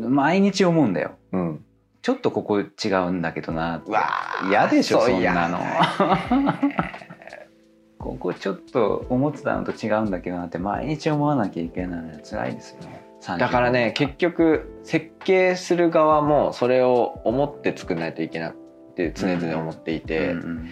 [0.00, 1.12] 毎日思うんだよ。
[1.32, 1.64] うん。
[2.00, 2.64] ちょっとここ違
[3.08, 5.58] うんだけどなわー嫌でしょそんなの。
[5.58, 6.58] 嫌
[7.98, 12.78] ここちょっと思ってたのと違うんだけどなって毎日思わなきゃいけないのは辛いです
[13.26, 18.56] よだからね結局設計する側もそれを思って作らないといけなく
[18.94, 20.70] て常々思っていて、うんうん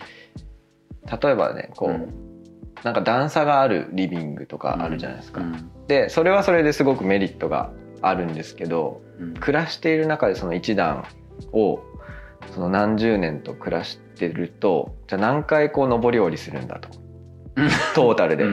[1.10, 2.26] 例えばねこう、うん。
[2.82, 5.70] なんか段差があるリビングとかあるじゃないですか、うん。
[5.88, 9.34] でそれはそれですごくメリットがあるんですけどうん。
[9.34, 11.04] 暮らしている中でその一段
[11.52, 11.80] を
[12.54, 16.88] その何十年と暮らしてるとじゃあ何回こう上り下りするんだと。
[17.56, 17.68] うん。
[17.94, 18.48] トータルで、っ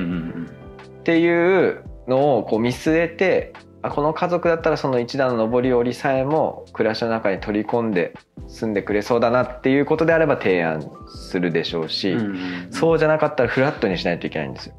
[1.03, 8.13] ていうのをこう見据えてあこの家族だったらその一段の上り下りさえも暮らしの中に取り込んで
[8.47, 14.75] 住んでくれそうだなっていうことであれば提案するでしょうし、うんうんそうじゃなかったらフラットにしないといけないんですよ。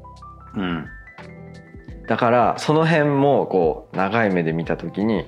[0.55, 0.85] うん。
[2.07, 5.25] だからその辺もこう長い目で見た時に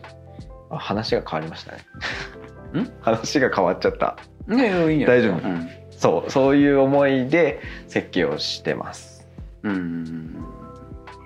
[0.69, 2.81] あ話が変わりましたね。
[2.81, 2.91] ん？
[3.01, 4.17] 話が変わっちゃった。
[4.49, 5.47] いやいやい大丈夫。
[5.47, 5.69] うん。
[5.91, 9.27] そうそういう思いで設計をしてます。
[9.63, 10.45] うんうんうん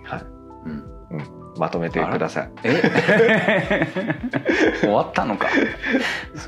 [0.03, 0.21] はい。
[0.65, 2.51] うんまとめてください。
[2.63, 3.87] え？
[4.81, 5.47] 終わったのか。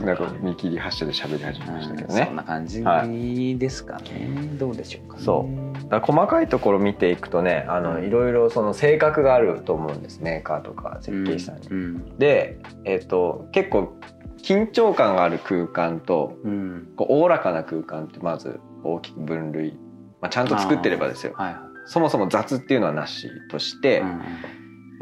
[0.04, 5.48] なんか見切り発車で喋り始めましたけどそねんな感じはですかね、どうでしょうか、ね、そ
[5.86, 5.90] う。
[5.90, 11.68] だ細かいところ見ていくとねあのいろいろその性格があると思うんですメーカーとか設計士さんに。
[11.70, 13.94] うんで、えっと結構
[14.42, 16.88] 緊張感がある空間とうん。
[16.96, 19.74] こうおおらかな空間ってまず大きく分類、
[20.22, 21.34] まあ、ちゃんと作ってればですよ。
[21.36, 21.58] はいはい。
[21.86, 24.22] そもそも雑っていうのはなしとして、うん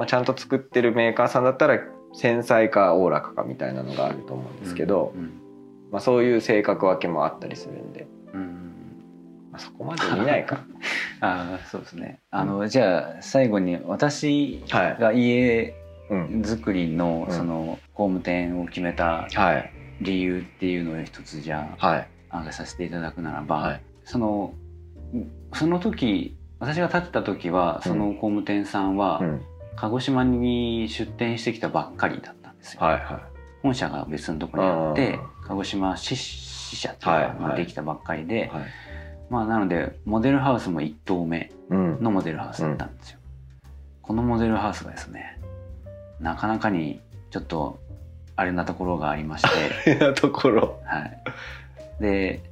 [0.02, 1.80] まあ、ちゃんと作ってるメーカーさんだったら
[2.14, 5.40] 繊細かおおらかかみたいなのがあると思うんですけど、うん
[5.92, 8.96] まあ、そういう性格分けもあったりするんで、うん
[9.52, 10.66] まあ、そこまで見ないか。
[11.22, 12.18] ああそうですね。
[12.32, 15.76] あの、じゃあ最後に私はい、が家
[16.10, 17.36] うん作りのうん。
[17.36, 19.72] その工務店を決めたはい。
[20.02, 22.08] 理由っていうのを一つじゃはい。
[22.32, 23.82] あ挙げさせていただくならば、はい。
[24.04, 24.56] その
[25.54, 29.42] その時私が建てた時はその工務店さんはうん
[29.82, 32.82] 鹿児島に出店してきたばっかりだったんですよ。
[32.82, 33.28] はいは
[33.64, 37.58] 本社が別のところにあってうん鹿児島支支社っていうのがはいはい。
[37.58, 38.66] できたばっかりで、いはい。
[39.32, 41.98] まあなのでモデルハウスも1棟目うん。
[42.00, 43.20] のモデルハウスだったんですよ。
[44.04, 45.40] このモデルハウスがですね
[46.20, 47.80] なかなかにちょっと
[48.36, 49.96] あれなところがありまして。
[49.98, 50.80] なところ。
[50.86, 51.22] はい。
[52.00, 52.44] で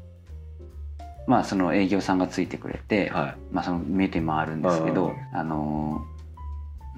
[1.27, 5.15] まあその営業さんがついてくれて、はまあその見て回るんですけど、うん。
[5.31, 6.08] あのー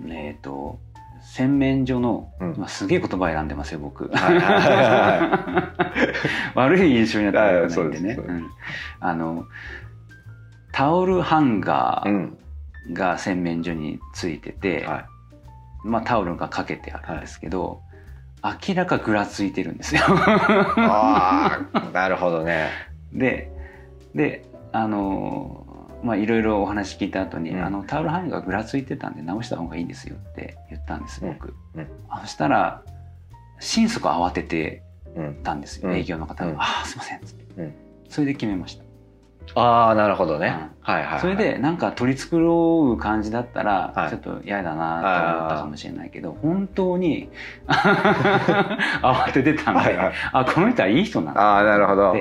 [0.08, 0.80] えっ、と
[1.21, 2.56] 洗面所の、うん。
[2.58, 5.73] まあ、すげえ言葉選んでますよ僕、はいはいは
[6.56, 8.17] 悪い印象になってはいないんでね、
[8.99, 9.45] あの
[10.71, 12.34] タオルハンガー
[12.93, 15.06] が洗面所についてて、はい。
[15.84, 17.82] まあ、タオルがかけてあるんですけど、
[18.43, 20.01] 明らかぐらついてるんですよ。
[20.08, 22.69] ああなるほどね。
[23.13, 23.51] で
[24.15, 25.61] であの
[26.03, 27.65] まあいろいろお話聞いた後に、うん。
[27.65, 31.81] あのタオルハンガーがぐらついてたんで直した方がいいですよって言ったんです僕、うん。
[31.81, 31.87] うん。
[32.09, 32.83] あそしたら
[33.59, 34.83] 心底慌てて
[35.15, 35.95] うんたんですよ、うん。
[35.95, 36.57] 営業の方が「うん。
[36.59, 37.73] ああすいません」っつって、うん。
[38.09, 38.83] それで決めました、
[39.61, 40.53] ああなるほどね、うん。
[40.81, 41.19] はいはいはい。
[41.19, 44.09] それでなんか取り繕う感じだったら、はい。
[44.09, 47.29] ちょっと嫌だなと思ったかもしれないけど本当に
[47.67, 50.13] 慌ててたんで、はいはい。
[50.33, 52.15] あこの人はいい人なんだああなるほど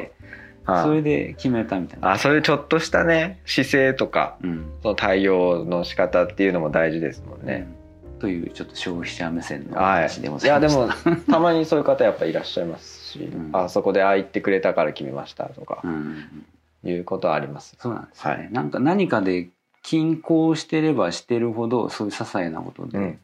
[0.67, 2.13] それで決めたみたいな。
[2.13, 3.41] あそういうちょっとしたね。
[3.45, 4.73] 姿勢とかうん。
[4.83, 7.67] その対応の仕方っていうのも大事ですもんね、
[8.15, 8.19] うん。
[8.21, 10.03] というちょっと消費者目線のはい。
[10.03, 11.11] 話でごいやでざいました。
[11.11, 13.51] もたまにそういう方やっぱいらっしゃいますし、うん。
[13.53, 16.45] あそこでああ言ってくれたから決めましたとかうん、
[16.85, 17.77] いうことはあります。
[17.79, 18.53] そうなんですよね、はい。
[18.53, 19.49] なんか何かで
[19.83, 23.19] 均衡してればしてるほどそういう些細なことで、うん。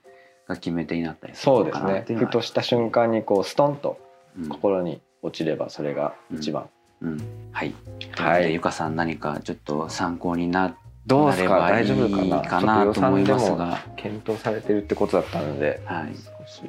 [0.49, 3.99] が決め手になったりするのそうですねかなっていうのはふとした瞬間にこうストンと
[4.39, 4.49] うん。
[4.49, 6.69] 心に落ちればそれが一番、
[7.03, 7.19] うん。
[7.53, 7.75] はい。
[8.17, 11.59] はいでゆかさん何かちょっと参考になどうですか？
[11.69, 16.15] 大丈夫かなかなと思いますが、検討されてるってことだったのではい。
[16.15, 16.63] 少し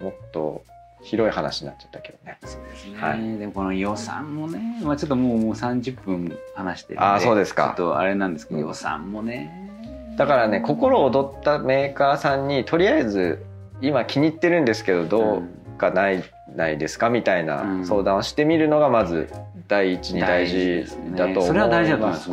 [0.00, 0.64] もっと
[1.02, 2.38] 広い話になっちゃったけどね。
[2.44, 2.98] そうですね。
[3.00, 3.38] はい。
[3.38, 7.64] でもこの予算もね、まあちょっともうもう30分話してるんで、あーそうですか。
[7.64, 8.66] ちょっとあれなんですけど、うん。
[8.66, 9.70] 予算もね。
[10.16, 13.44] だからね心躍ったメーカーさんにとりあえず
[13.80, 16.22] 今気に入ってるんですけどどうかない、
[16.56, 17.86] ないですかみたいなうん。
[17.86, 19.28] 相談をしてみるのがまず
[19.68, 21.46] 第一に大事だと思います。
[21.48, 22.16] それは大事だと思い。
[22.16, 22.30] ます、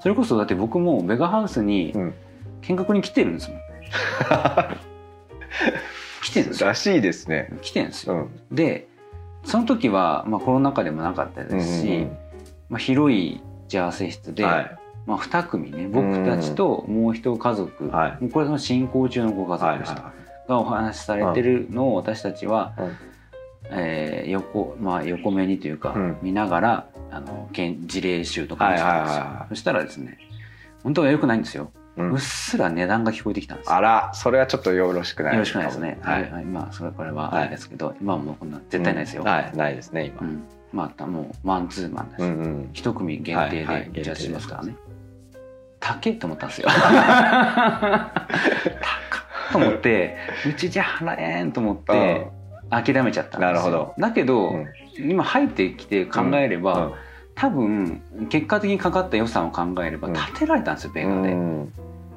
[0.00, 2.14] それこそだって僕もベガハウスにうん。
[2.62, 3.60] 見学に来てるんですもん、
[6.22, 6.68] 来てるんですよ。
[6.68, 7.50] らしいですね。
[7.62, 8.54] 来てるんですよ、うん。
[8.54, 8.86] で
[9.44, 12.16] その時は、まあ、コロナ禍でもなかったですし、うんうん。
[12.68, 14.76] まあ、広いジャーセ室で、はい。
[15.06, 17.90] まあ、2組ね僕たちともう一家族、
[18.32, 20.12] これの進行中のご家はい族でした、は
[20.46, 22.96] がお話しされてるのを私たちは、うん
[23.70, 26.18] えー横まあ、横目にというか、うん。
[26.22, 29.28] 見ながらあの現事例集とかにしたんですよ、はいはい。
[29.28, 30.18] はいはいそしたらですね
[30.82, 32.00] 本当は良くないんですよ、い。
[32.00, 33.66] ううんっすら値段が聞こえてきたんです。
[33.66, 35.34] よあらそれはちょっとよろしくない。
[35.34, 35.98] よろしくないですね。
[36.02, 36.28] ははい。
[36.28, 39.22] い、はい、まあ、それ、これはあれですけど、今はもうこんな絶対ないですよ。
[39.22, 39.28] うん。
[39.28, 39.56] はい。
[39.56, 40.20] ないですね今。
[40.22, 42.70] うん、まあ、もうマンツーマンだし、うんうん。
[42.72, 43.90] 一組限定はいはい。
[43.92, 44.74] でジャッジしますからね。
[45.80, 46.68] 高えと思ったんですよ。
[46.72, 46.76] 高
[48.06, 50.16] っと思って、
[50.48, 52.28] うちじゃ払えんと思って、
[52.70, 53.52] 諦めちゃったんですよ。
[53.52, 54.66] なるほどだけど、うん
[54.98, 56.94] 今入ってきて考えれば、うん
[57.36, 61.32] 多分結果的にかかった予算を考えればうん立てられたんですよ、ベガで。
[61.32, 61.72] うん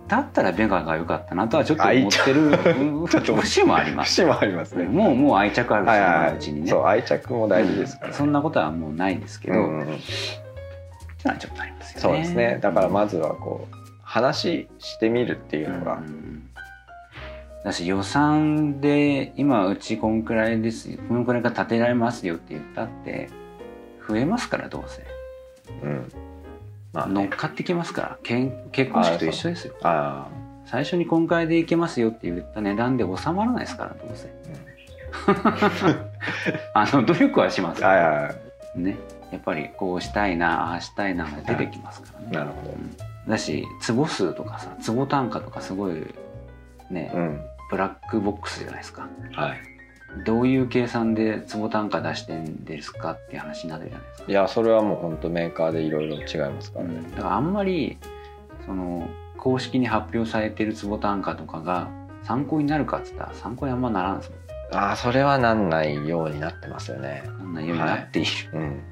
[0.05, 4.15] だったらベガが良かったなとはちょっと思ってるうんちょっと節もあります。
[4.15, 4.83] 節もありますね。
[4.83, 6.65] もうもう愛着あるし、はいうちにね。
[6.65, 6.69] い。
[6.69, 8.07] そう愛着も大事ですから。
[8.09, 9.85] うんそんなことはもうないですけど、うんう
[11.23, 12.01] はちょっとありますよね。
[12.01, 12.59] そうですね。
[12.61, 16.01] だからまずはこう話してみるっていうのがう。
[16.01, 16.49] ん
[17.63, 23.29] だし予算で今うちこんくらいですよこのくらいが立てられますよって言ったって
[24.07, 25.03] 増えますからどうせ。
[25.81, 26.11] うん。
[26.91, 27.13] まあね。
[27.13, 28.17] 乗っかってきますから。
[28.23, 29.75] けん結婚式と一緒ですよ。
[29.81, 30.27] あ
[30.65, 34.33] 最初にこんくらいでいけますよって言った値段で収まらないですからどうせ。
[36.73, 37.89] あの努力はしますあ。
[37.89, 38.31] はいはいは
[38.75, 38.79] い。
[38.79, 38.97] ね。
[39.31, 42.73] やっぱりこうしたいなああしたいなが出てきますからね、なるほど。
[42.73, 42.95] うん。
[43.29, 46.05] だし坪数とかさ坪単価とかすごい
[46.89, 47.41] ね、うん。
[47.69, 49.73] ブラックボックスじゃないですかはい。
[50.25, 57.01] どういう計算で坪単価出してんですかっていう話になるじゃないですか、いやそれはもう本当メーカーでいろいろ違いますからね。
[57.15, 57.97] だからあんまり
[58.65, 61.89] その公式に発表されてる坪単価とかが
[62.23, 64.39] 参考になるかっつったら参考にあんまならんですもん
[64.75, 67.23] ああそれはなんないようになってますよね。
[67.27, 68.83] あんなようになっている、うん。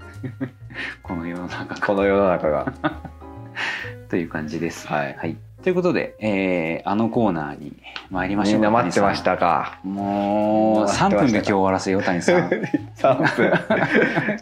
[1.01, 2.73] この世の中がこの世の中が。
[4.09, 4.87] という感じです。
[4.87, 7.73] はいということで、えーあのコーナーに
[8.09, 9.79] 参りましょうみんな待ってまし谷たか？
[9.83, 11.25] もう3待ってましたか？
[11.25, 12.49] 分で今日終わらせよう谷さん
[12.95, 13.51] 三分。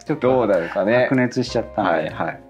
[0.04, 1.06] ちょっどうとなるかね？
[1.10, 1.16] 白。
[1.16, 2.40] 熱しちゃったはいはい。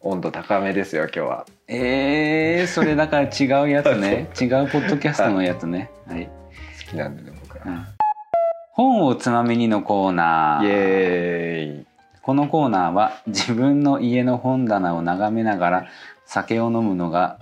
[0.00, 1.46] 温度高めですよ今日は。
[1.68, 7.64] えー、それだから違うやつね 違うポッドキャストのやつね、はい好きなんでね僕は。
[7.66, 7.86] うん
[8.72, 11.86] 本をつまみにのコーナイーエーイ。
[12.20, 15.86] このコーナーは自分の家の本棚を眺めながら
[16.26, 17.38] 酒を飲むのが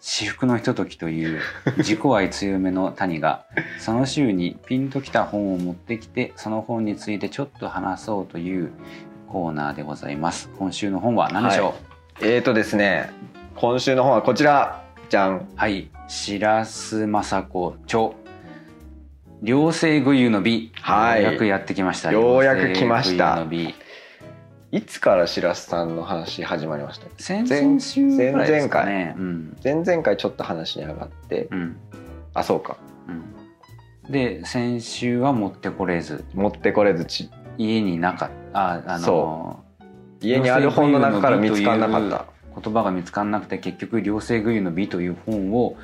[0.00, 1.40] 至福のひとときという
[1.78, 3.44] 自己愛強めの谷が
[3.78, 8.70] その週にピンときた本を持ってきてその本についてちょっと話そうという
[9.28, 10.48] コーナーでございます。
[10.58, 11.74] 今週の本は何でしょ
[12.20, 12.24] う？
[12.24, 13.10] えーとですね
[13.56, 14.84] 今週の本はこちら。
[15.08, 15.48] じゃん。
[15.54, 18.10] はい、白洲雅子著。
[19.42, 21.22] 両性具有の美、はい。
[21.22, 22.10] ようやくやってきました。
[22.10, 23.44] ようやく来ました
[24.72, 29.14] いつから白洲さんの話始まりました先々週ぐらいですかね。
[29.16, 29.56] うん。
[29.62, 31.48] 前々回ちょっと話に上がって。
[31.52, 31.76] うん。
[32.34, 32.76] あそうか。
[33.08, 34.12] うん。
[34.12, 36.24] で先週は持ってこれず。
[36.34, 37.30] 持ってこれずち。
[37.58, 38.60] 家になかった。
[38.60, 39.56] ああのそ
[40.20, 42.26] 家にある本の中から見つからなかった。
[42.60, 45.76] 言葉が見つからなくて結局両性具有の美という本を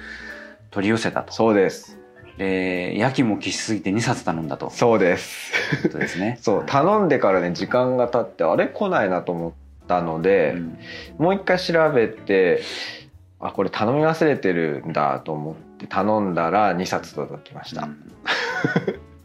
[0.71, 1.33] 取り寄せたと。
[1.33, 2.02] そうです
[2.39, 4.71] でやきもきしすぎて2冊頼んだと。
[4.71, 5.53] そうです。
[5.83, 6.39] ことですね。
[6.41, 9.53] そう頼んでからね時間が経ってあれ来ないなと思っ
[9.87, 10.79] たので、うん。
[11.19, 12.63] もう一回調べて
[13.41, 17.97] あこれ頼み忘れてるんだと思って頼んだら2冊届きました、うん。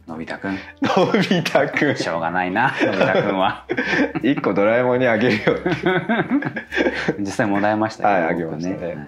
[0.06, 0.58] のび太くん。
[0.82, 1.96] のび太くん。
[1.96, 3.64] しょうがないなのび太くんは。
[4.20, 5.58] 1個ドラえもんにあげるよ。
[7.18, 8.74] 実際もらいましたはいあげましたね。
[8.74, 8.98] 僕はい。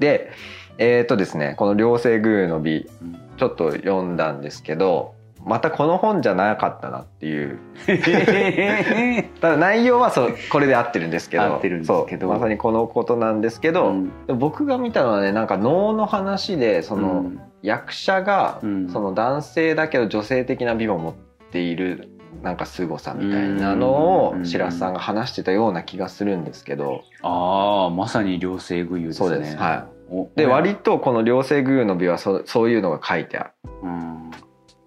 [0.00, 0.32] で
[0.78, 2.88] えっ、とですねこの「両性グーの美。
[3.02, 5.16] うん」ちょっと読んだんですけど
[5.46, 7.58] またこの本じゃなかったなっていう。
[9.40, 14.26] ただ内容はそうこれで合ってるんですけどそうまさにこのことなんですけど、うん。
[14.26, 17.40] で僕が見たのはねなんか能の話でその、うん。
[17.62, 18.88] 役者が、うん。
[18.88, 21.14] その男性だけど女性的な美を持っ
[21.52, 22.08] ている
[22.42, 24.44] なんか凄さみたいなのをうん。
[24.44, 29.28] 白洲さんが話してたような気がするんですけど、ああまさに両性具有ですね。
[29.28, 29.56] そうです。
[29.56, 29.95] はお
[30.36, 33.70] で割とこの両性偶の美はそそういうのが書いてある。
[33.82, 34.30] うん。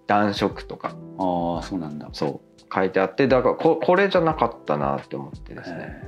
[0.06, 0.96] 男色とか。
[1.18, 2.08] ああそうなんだ。
[2.12, 2.40] そう。
[2.72, 6.02] 書いてあってだからここれじゃなかったなって思ってですね。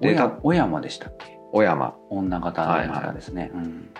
[0.00, 1.38] でで小小山でしたっけ？
[1.52, 1.94] 小山。
[2.10, 3.90] 女方の方ですね、うん。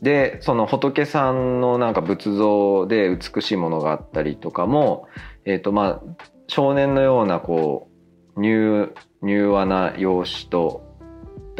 [0.00, 5.06] でその仏さんのなんか仏像で美しいものがあったりとかも、
[5.44, 6.00] えーとまあ、
[6.46, 7.90] 少年のようなこ
[8.36, 10.89] う柔柔和な容姿と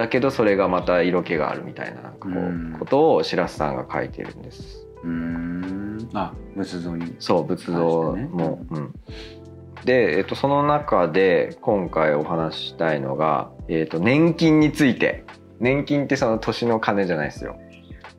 [0.00, 2.76] だけどそれがまた色気があるみたいななんかこう、うん。
[2.78, 4.86] ことを白洲さんが書いてるんです。
[5.04, 6.08] うーん。
[6.14, 7.14] あ仏像に。
[7.18, 8.94] そう仏像も、うん、
[9.84, 15.24] で、えっと、その中で今回お話ししたいのが、えっと、年金について。
[15.62, 17.58] 年金ってその年の金じゃないですよ。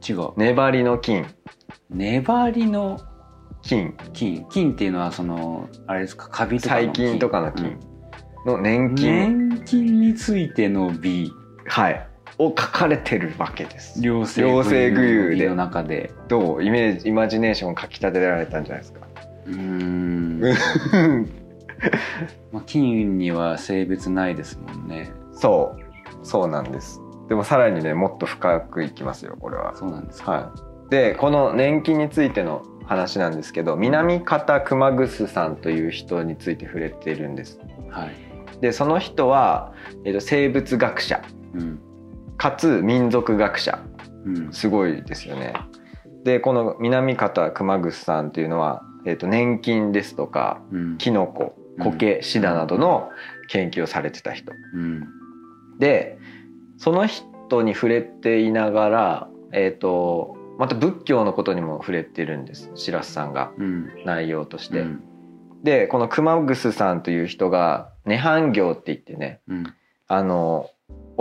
[0.08, 0.30] 違う。
[0.38, 1.26] 粘りの金。
[1.90, 3.00] 粘りの
[3.64, 3.96] 金。
[4.14, 4.46] 金。
[4.48, 6.30] 金っていうのはそのあれですか？
[6.30, 7.80] カビとかの細菌とかの金。
[8.46, 11.34] の年うん金、年金についての美
[11.66, 12.08] はい。
[12.38, 14.02] を書かれてるわけです。
[14.02, 15.50] 両性具有で。
[15.50, 16.12] の中で。
[16.28, 16.64] どう？
[16.64, 19.02] イメージイマジネーションをかきたてられたんじゃないですか。
[19.48, 20.40] うーん。
[22.52, 25.12] まあ金には性別ないですもんね。
[25.34, 26.26] そう。
[26.26, 27.02] そうなんです。
[27.30, 29.76] でもさらにねもっと深くいきますよこれは。
[29.76, 30.54] そうなんですか、は
[30.88, 37.60] い、でこの年金についての話なんですけど南方熊楠さんという人について触れてるんです。
[37.90, 38.12] はい。
[38.62, 39.74] でその人は、
[40.06, 41.22] えーと生物学者。
[41.36, 41.41] うん
[42.38, 43.80] かつ民族学者。
[44.26, 44.54] うん。
[44.54, 45.54] すごいですよね。
[46.24, 50.98] でこの南方熊楠さんというのは、えー、と年金ですとかうん。
[50.98, 53.10] キノコ苔シダなどの
[53.48, 54.54] 研究をされてた人。
[54.74, 55.08] うん。
[55.80, 56.18] で
[56.78, 62.72] その人に触れていながら、えー、とまた仏教のことにも触れてるんです。
[62.76, 63.90] 白洲さんがうん。
[64.06, 64.82] 内容として。
[64.82, 65.04] うん。
[65.64, 69.74] でこの熊楠さんという人が「涅槃行」って言ってねうん。
[70.08, 70.70] あの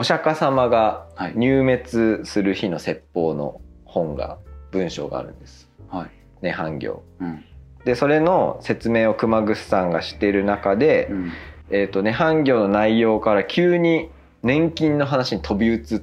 [0.01, 1.35] お釈迦様がはい。
[1.37, 4.39] 入滅する日の説法の本が
[4.71, 5.69] 文章があるんです。
[5.91, 6.11] はい。
[6.41, 7.03] 涅槃行。
[7.21, 7.45] うん。
[7.85, 11.33] でそれの説明を熊楠さんがしている中で、うん。
[11.69, 14.09] えー、と涅槃行の内容から急に
[14.43, 16.03] 年金の話に飛び移っ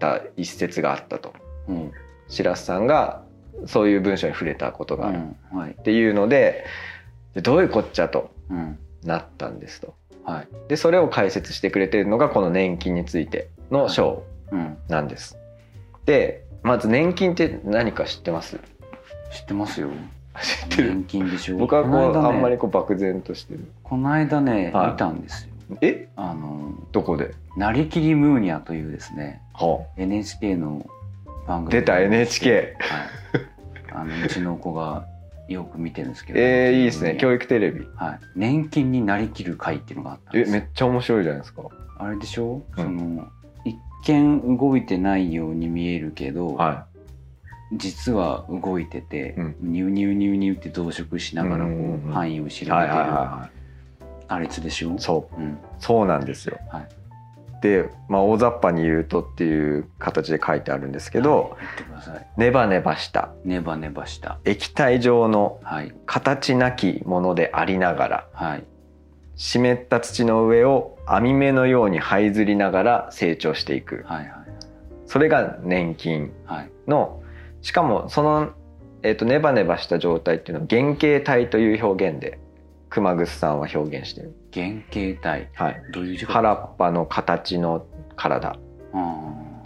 [0.00, 1.32] た一節があったと。
[1.68, 1.92] うん。
[2.26, 3.22] 白洲さんが
[3.66, 5.20] そういう文章に触れたことがある。
[5.52, 5.58] うん。
[5.58, 5.70] はい。
[5.70, 6.64] っていうので
[7.36, 8.76] でどういうこっちゃとうん。
[9.04, 9.94] なったんですと。
[10.26, 10.48] はい。
[10.68, 14.76] でそれを解説してくれてるのがこの年金についての章うん。
[14.88, 15.38] なんです。
[16.04, 18.58] でまず年金って何か知ってます？
[19.32, 19.88] 知ってますよ。
[20.42, 20.88] 知ってる？
[20.90, 21.56] 年金でしょ。
[21.56, 22.18] 僕はこう、ね。
[22.18, 23.60] あんまりこう漠然としてる。
[23.82, 24.90] この間ね、はい。
[24.92, 25.78] 見たんですよ。
[25.80, 26.08] え？
[26.16, 30.86] あのどこで、「なりきりムーニャ」というですねは NHK の
[31.46, 32.50] 番組出た NHK。
[32.50, 32.74] はい。
[33.92, 35.06] あのうちの子が
[35.48, 36.38] よく見てるんですけど。
[36.40, 37.16] えー、いいですね。
[37.20, 37.86] 教育育テレビ。
[37.94, 38.18] はい。
[38.34, 41.62] 年金になりきる会っていうのがあったんえですめっちゃ面白いじゃないですか。
[41.98, 42.84] あれでしょ、うん。
[42.84, 43.28] その
[43.64, 43.76] 一
[44.06, 46.86] 見動いてないように見えるけど、は
[47.72, 49.56] 実は動いてて、うん。
[49.60, 52.66] ニューニューニューニューって増殖しながらこうんうんうんう範囲を調べてい。
[52.66, 53.50] るはいはいは
[54.28, 54.94] あれつでしょ？
[54.94, 54.98] い。
[54.98, 55.40] そう。
[55.40, 55.58] うん。
[55.78, 56.58] そうなんですよ。
[56.70, 56.88] はい
[57.62, 62.26] で、まあ、大雑把に言うとっていう形で書いてあるんですけど、言ってください。
[62.36, 63.30] ネバネバした。
[63.44, 64.38] ネバネバした。
[64.44, 65.94] 液体状のはい。
[66.06, 68.64] 形なきものでありながらはい。
[69.36, 74.04] 湿った土の上を網目のように這いずりながら成長していく。
[74.06, 74.46] はいはい
[75.06, 76.70] それが粘菌はい。
[76.86, 77.22] の
[77.62, 78.50] しかもその、
[79.02, 82.38] えー、とネバネバした状態っていうのは原型体という表現で
[82.96, 85.50] 熊楠さんは表現してる、原型体。
[85.52, 87.84] はい、どういう字原っぱの形の
[88.16, 88.56] 体。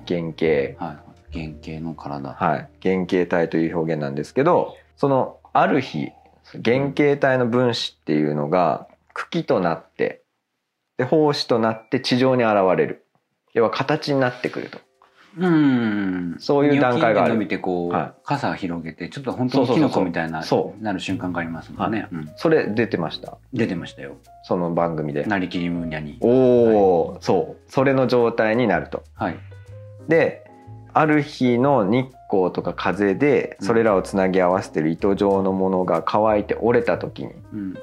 [0.08, 0.84] 原型。
[0.84, 1.00] は
[1.30, 1.38] い。
[1.38, 2.32] 原型の体。
[2.32, 6.08] はい、原型体という表現なんですけどそのある日
[6.64, 10.24] 原型体の分子っていうのが茎となって
[10.98, 13.06] で胞子となって地上に現れる。
[13.54, 14.80] 要は形になってくると
[15.38, 16.36] うん。
[16.38, 17.34] そういう段階がある。
[17.34, 22.30] 伸びてこう、は傘広げてちょっと本当にキノコみたいなそなる瞬間がありますもんね、うん。
[22.36, 23.38] それ出てました。
[23.52, 24.16] 出てましたよ。
[24.42, 25.24] その番組で。
[25.24, 26.18] なりきりムーニャに。
[26.20, 27.70] おお、そう。
[27.70, 29.04] それの状態になると。
[29.14, 29.38] はい。
[30.08, 30.44] で
[30.92, 37.74] ある日の日光とか風でそれらをつなぎ合わせてる糸状のものが乾いて折れた時にうん。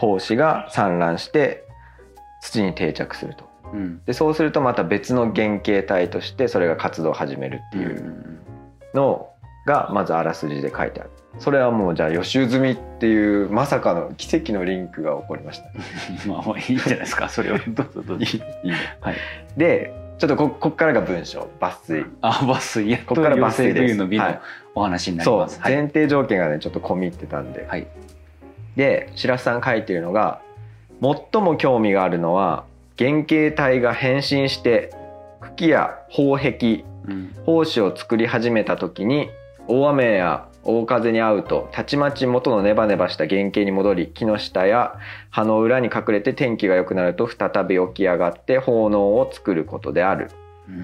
[0.00, 1.64] 胞子が散乱して
[2.42, 4.00] 土に定着するとうん。
[4.04, 8.38] でそうするとまた別の原型体としてそれが活動を始めるっていうん
[8.94, 9.28] の
[9.66, 11.10] がまずあらすじで書いてある。
[11.38, 15.66] それはもうじゃあ予習済みっていうまさかの奇跡のリンクが起こりました。
[16.26, 17.28] まあまあいいんじゃないですか。
[17.28, 18.24] それはどうぞどうぞ。
[18.24, 18.42] いい。
[19.00, 19.16] はい。
[19.56, 21.48] でちょっとここっからが文章。
[21.60, 22.06] 抜粋。
[22.22, 22.90] あ抜粋。
[22.90, 23.86] やっことっから抜粋です。
[23.86, 24.40] 冬の美のはい。
[24.74, 25.74] お話になります、はい。
[25.74, 27.86] 前提条件がねちょっと込み入ってたんで、はい。
[28.76, 30.40] で白洲さん書いてるのが
[31.02, 32.64] 最も興味があるのは
[32.98, 34.90] 原型体が変身して
[35.40, 37.32] 茎や宝壁うん。
[37.46, 39.30] 胞子を作り始めた時に
[39.68, 44.96] 大雨や大風に遭うとたちまち元のネバネバした原型に戻り木の下や
[45.30, 50.30] 葉の裏に隠れて天気が良くなると再び起き上がって奉納を作ることである。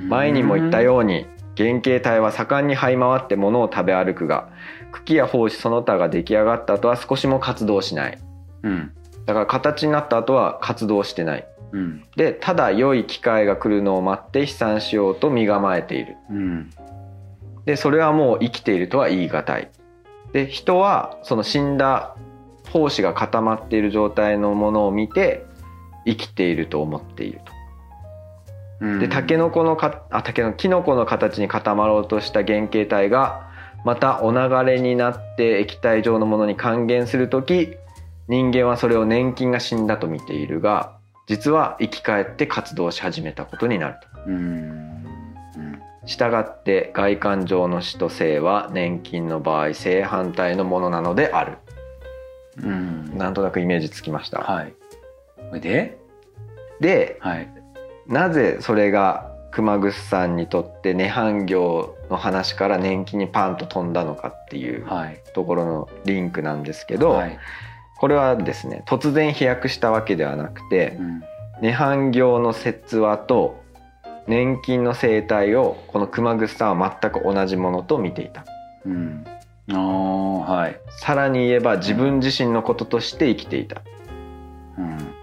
[0.08, 4.48] 前にも言ったように原型体は盛んに這い回って物を食べ歩くが
[4.92, 8.18] 茎や胞子その他が出来上がった後は少しも活動しない。
[8.62, 8.92] うん。
[9.26, 12.04] だから形になった後は活動してないうん。
[12.16, 16.16] でただ良い機会が来るのを待って飛散しようと身構えている。
[16.30, 16.70] うん。
[17.64, 19.70] でそれはもう生きているとは言い難い。
[20.32, 22.16] で人はその死んだ
[22.64, 25.44] 胞子が固まっている状態のものを見て
[26.06, 27.52] 生きていると思っていると。
[28.80, 28.98] うん。
[29.00, 33.48] でタケノコのかあタケノキノコの形に固まろうとした原型体が
[33.84, 37.74] またお流れになって液体状のものに還元する時
[38.28, 40.98] 人間はそれを年金が死んだと見ているが
[41.32, 44.06] 実は生き返って活動し始めたことになると。
[44.26, 44.34] うん。
[44.34, 45.82] うん。
[46.04, 51.56] したがって外観上の死と生は年金の場合正反対のものなのである。
[52.62, 53.16] うん。
[53.16, 54.74] なんとなくイメージつきました、はい。
[55.62, 55.96] で？
[56.80, 57.48] ではい。
[58.06, 65.18] なぜそれが熊楠さんにとって涅槃業の話から年金にパンと飛んだのかっていうはい。
[65.32, 67.38] ところのリンクなんですけど、はい
[68.02, 71.22] これはですね突然飛躍したわけではなくてうん
[71.62, 73.62] 涅槃業の説話と
[74.26, 78.44] 年金の生態をこの熊楠さんは全く同じものと見ていた。
[78.84, 79.24] うん。
[79.68, 80.80] はい。
[80.98, 83.82] さらに言えば自分自身のこととして生きていた。
[84.76, 85.14] うん。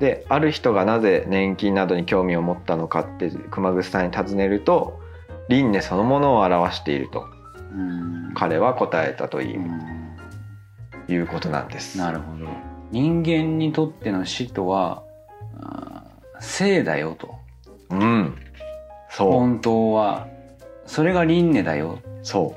[0.00, 4.98] である人がなぜ年金などに興味を持ったのかって熊楠さんに尋ねると
[5.50, 7.26] 輪廻そのものを表していると。
[7.74, 8.32] うん。
[8.34, 10.01] 彼は答えたという,、うん
[11.08, 11.98] いうことなんです。
[11.98, 12.46] なるほど。
[12.90, 15.02] 人間にとっての死とは
[16.40, 17.34] 生だよと。
[17.90, 18.36] うん。
[19.10, 19.32] そう。
[19.32, 20.28] 本当は。
[20.86, 21.98] それが輪廻だよ。
[22.22, 22.56] そ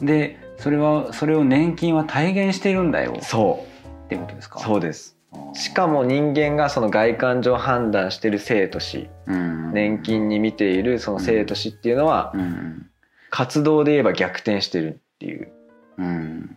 [0.00, 3.16] でそれはそれを年金は体現しているんだよ。
[3.20, 3.24] う。
[3.24, 3.64] そ
[4.04, 4.58] ってことですか？
[4.58, 5.16] うそうです。
[5.54, 9.08] しかも人間がその外観上判断している生と死。
[9.26, 9.72] うん。
[9.72, 12.86] 年金に見ているその生と死っていうのはうん。
[13.30, 15.52] 活動で言えば逆転してるっていう。
[15.98, 16.56] うん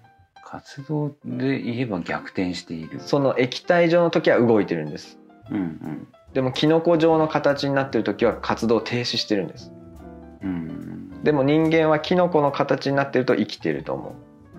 [0.56, 3.00] 活動で言えば逆転している。
[3.00, 5.18] その液体状の時は動いてるんです。
[5.52, 9.72] うんでもキノコ状の形になってる時は活動停止してるんです。
[10.42, 10.50] うん。
[10.50, 10.54] う
[11.22, 14.14] んでも人間はキノコの形になってると生きてると思う。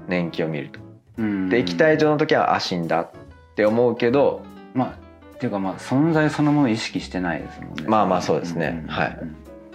[0.09, 0.80] 年季を見ると。
[1.18, 1.49] うん。
[1.49, 3.11] で液体状の時はあ死んだっ
[3.55, 4.42] て思うけど
[4.74, 7.84] まあっていうかまあ存在そのものを意識してないですもんね。
[7.86, 8.70] まあまあそうですね。
[8.70, 8.88] んんん。
[8.88, 9.18] はい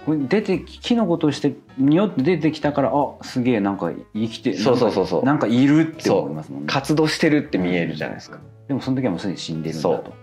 [0.06, 5.24] 出てきキノコとしてによって出てきたからあすげえなんか生きてそうそうそうそう。
[5.24, 6.66] なんかいるって思いますもんね。
[6.68, 8.40] 活動してるって見えるじゃないですか。
[8.66, 10.14] でもその時はもうすでに死んでるんだと。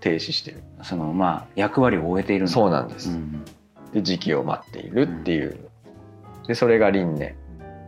[0.00, 0.62] 停止してる。
[0.82, 3.44] そのまあ役割を終えているそうなんです、ん
[3.92, 5.58] で時期を待っているっていう。
[6.46, 7.34] でそれが輪廻。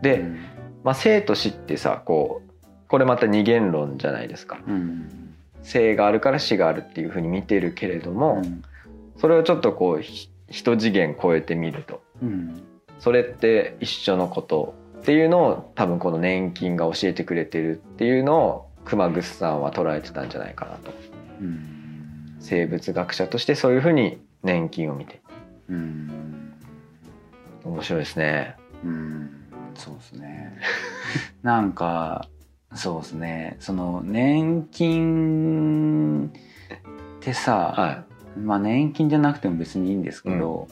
[0.01, 0.39] で、うん。
[0.83, 2.51] まあ、生と死ってさこう
[2.87, 4.59] これまた二元論じゃないですか。
[4.67, 5.09] うん
[5.63, 8.41] 生があるから死があるっていうふうに見てるけれども、
[9.17, 12.01] それをちょっとこうひ一次元超えてみると。
[12.21, 12.63] うん
[12.99, 20.93] それって一緒のことっていうのを多分この年金が教えてくれてるっていうのを熊楠さんは捉えてたんじゃないかなと。
[21.41, 25.21] うん生物学者としてそういうふうに年金を見て。
[25.67, 26.53] うん
[27.63, 28.55] 面白いですね。
[28.83, 29.29] うん。
[29.73, 30.57] そうですね。
[31.41, 32.27] なんか
[32.73, 33.57] そうですね。
[33.59, 38.05] その年金ってさ、は
[38.37, 40.67] まあ年金じゃなくても別にいいんですけど、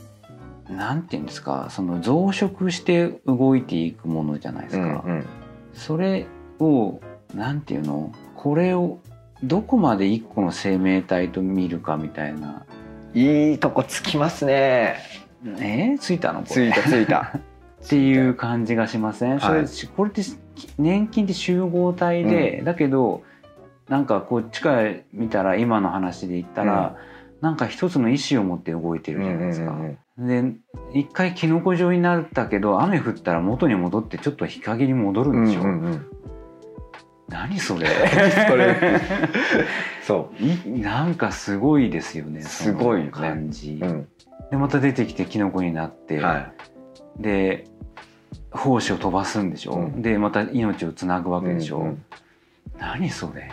[0.70, 5.26] なんていうんですかその増殖して動いていくものじゃないでい、すか、うんうん。
[5.74, 6.28] それ
[6.60, 7.00] を
[7.34, 9.00] なんていうのこれを
[9.44, 12.66] どこまで一個の生命体と見るかみたいな。
[13.14, 14.98] いいとこつきますね。
[15.46, 15.96] え？
[15.96, 16.44] ー、ついたの？
[16.44, 16.54] これ。
[16.54, 17.34] ついたついた。
[17.84, 19.68] っていう感じがしません、それはい。
[19.96, 20.22] これって
[20.78, 23.24] 年金って集合体で、だけど
[23.88, 26.98] なんかこっちから見たら今の話で言ったら、
[27.42, 29.78] なんか一つの意思を持って動いてるじゃないですか。
[30.18, 30.54] で
[30.94, 36.06] 一回キノコ状になったけど雨降ったら元に戻ってちょっと日陰に戻るんでしょ、うんうんうん。
[37.30, 37.88] 何それ。
[38.48, 38.76] それ。
[40.04, 43.86] そいなんかすごいですよねすごい感じ、う。
[43.86, 44.08] うん。
[44.52, 46.52] でまた出てきてキノコになって、は
[47.18, 47.66] で
[48.52, 50.02] 胞子を飛ばすんでしょ、うん。
[50.02, 51.46] でまた命をつなぐわい。
[51.46, 52.04] けでしょ、うんうん
[52.78, 53.52] 何それ。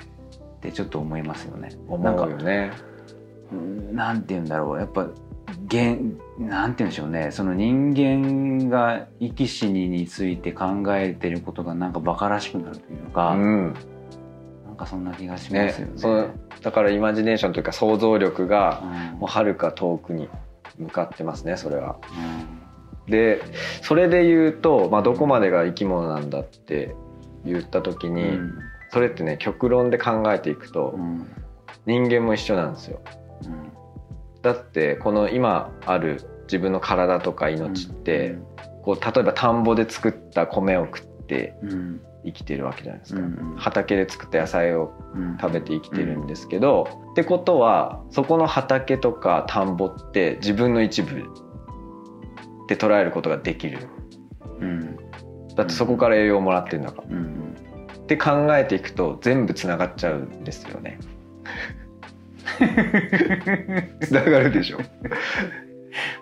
[0.56, 1.70] ってちょっと思いますよね。
[1.88, 2.70] 思うよね。
[3.52, 5.08] うんなんて言うんだろうやっぱ
[5.66, 6.00] 現
[6.38, 13.74] なんて言うんでしょうねその人間が生き死にについて考えてることがなんか馬鹿らしくなるというか、うん。
[14.66, 15.92] なんかそんな気がしまねすよね。
[15.96, 16.28] その
[16.62, 18.82] だからイマジネーションというか想像力が
[19.12, 20.28] うんもう遥か遠くに
[20.78, 21.96] 向かってますねそれは。
[23.08, 23.40] うで
[23.82, 26.94] それで言うと、まあ、どこまでが生き物なんだって
[27.44, 28.52] 言った時に、ん
[28.90, 31.26] それってね極論で考えていくとうん
[31.86, 33.00] 人間も一緒なんですよ。
[33.44, 33.72] うん。
[34.42, 38.38] だってこの今ある自分の体とか命って、
[38.82, 42.00] こう例えば田んぼで作った米を食ってうん。
[42.24, 45.38] 生きてるわけじゃないですか、うん畑で作った野菜をうん。
[45.40, 51.22] 食べて生きてるんですけど、ってことはそこの畑とか田んぼって自分の一部っ
[52.68, 53.78] て捉えることができる。
[54.60, 54.96] うん。
[55.54, 57.56] だってそこから栄養をもらってるんだから、うん
[58.06, 61.00] って考えていくと全部つながっちゃうんですよね
[64.00, 64.78] つながるでしょ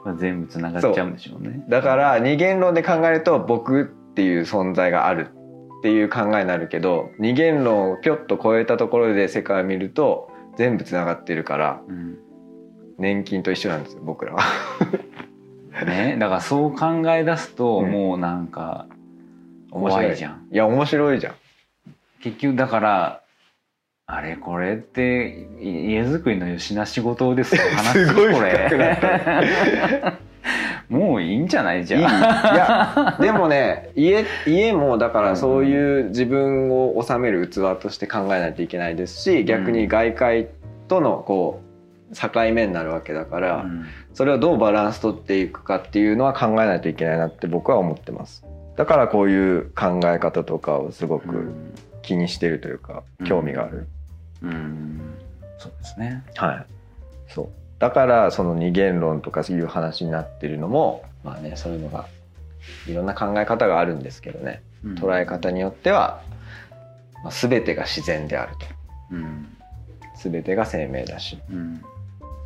[0.04, 1.64] まあ全部つながっちゃうんでしょうね。
[1.68, 5.28] だから二元論で考えると僕っていう存在がある
[5.80, 12.18] っていう考えになるけど二元論をぴょっと超えたところで世界を見ると全部つながってるからうん
[12.98, 14.42] 年金と一緒なんですよ僕らは。
[15.84, 18.86] ね、だからそう考え出すと、うんもうなんか
[19.72, 20.46] 面白怖いじゃん。
[20.52, 21.34] いや面白いじゃん。
[22.20, 23.20] 結局だから
[24.06, 27.62] あれこれってい家づくりのよしな仕事ですよ。
[27.74, 28.70] 話すごいこれ。
[30.90, 32.00] もういいんじゃないじいい。
[32.00, 40.48] いや でもね家家もだからそういう自分を収める器として考えないといけないですし逆に外界
[40.86, 41.64] とのこう
[42.14, 43.86] 境目になるわけだから、うん。
[44.12, 48.44] それをどうバランス取っていくかっていうのは考えないといけないなって僕は思ってます。
[48.76, 51.52] だからこういう考え方とかをすごく
[52.02, 53.26] 気にしてるというか、うん。
[53.26, 53.88] 興味がある、
[54.44, 55.14] うん。
[55.58, 56.24] そうですね。
[56.36, 56.66] はい。
[57.28, 57.48] そう。
[57.78, 62.06] だからその二元論とかいう話になってるのもまあねそういうのが
[62.86, 64.62] いろんな考え方があるんですけどね。
[64.84, 66.22] 捉え方によっては、
[67.22, 68.66] まあ、全てが自然であると。
[69.12, 69.56] うん、
[70.16, 71.38] 全てが生命だし。
[71.50, 71.82] うん、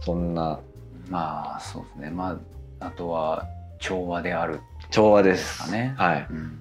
[0.00, 0.60] そんな。
[1.08, 2.10] まあそうですね。
[2.10, 2.38] ま
[2.80, 3.46] ああとは
[3.78, 5.94] 調和である調和でですすかね。
[5.96, 6.58] はいうん。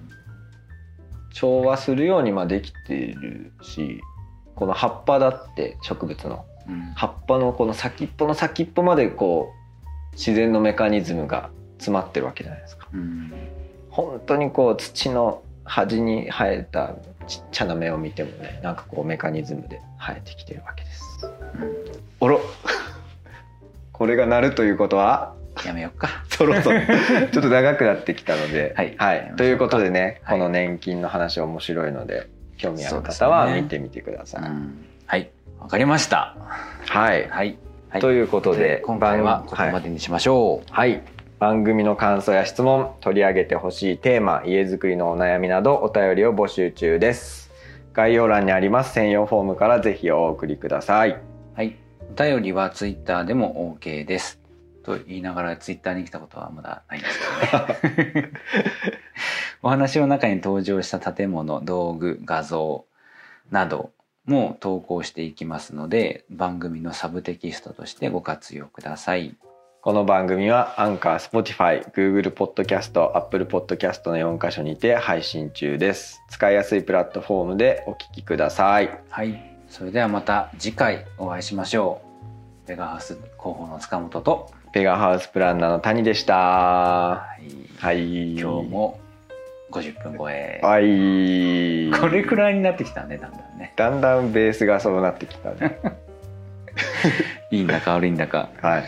[1.32, 4.00] 調和するようにまあできているし
[4.58, 6.44] この葉っぱだって植物の。
[6.68, 6.92] うん。
[6.94, 9.52] 葉っぱのこの先っぽの先っぽまでこ
[10.12, 12.88] う自然のメカニズムが詰まってるわけじゃないですか。
[12.92, 13.32] うん。
[13.90, 16.94] 本当にこう土の端に生えた
[17.26, 21.30] ちっちゃな芽を見てもねなんかこうメカニズムで生えてきてるわけです。
[22.20, 22.40] おろ。
[23.92, 25.34] これが鳴るということは？
[25.66, 26.24] やめよっか。
[26.28, 26.80] そろそろ。
[26.80, 29.34] ちょっと長くなってきたので、はい。
[29.36, 30.38] ということでね、はい。
[30.38, 32.28] この年金の話面白いので
[32.58, 34.42] 興味ある方はね見てみてください。
[34.42, 34.84] うん。
[35.06, 35.30] はい。
[35.58, 36.36] わかりました。
[36.86, 41.02] はい、はい、はい、ということで今回はここ番までにしましょう、はい、
[41.38, 47.50] 番組の感想や質問取り上げてほしいテーマ家づくりのお悩みなどお便りを募集中です。
[47.94, 51.20] 概要欄にあります専用フォームからぜひお送りください。
[51.54, 51.76] はい。
[52.10, 54.40] お便りはツイッターでも OK です。
[54.84, 57.18] と言いながらツイッターに来たことはまだないんです
[57.90, 58.32] けどね。
[59.62, 62.84] お話の中に登場した建物、道具、画像
[63.50, 63.90] など
[64.26, 69.36] も投稿していきますので、番組のサブテキストとしてご活用ください。
[69.80, 76.20] この番組はアンカー、スポティファイ、Google ポッドキャスト、Apple ポッドキャストの4カ所にて配信中です。
[76.28, 78.90] 使いやすいプラットフォームでお聞きください。
[79.08, 82.00] はいそれではまた次回お会いしましょ
[82.64, 86.34] うペガハウス広報の塚本と、ペガハウスプランナーの谷でした。
[86.34, 88.32] はい、はい。
[88.36, 88.68] 今日。
[88.68, 89.00] も
[89.70, 92.00] 50分超え、はい。
[92.00, 93.72] これくらいになってきたねだんだんね。
[93.76, 95.78] だんだんベースがそうなってきたね。
[97.50, 98.48] いいんだか悪いんだか。
[98.62, 98.84] はい。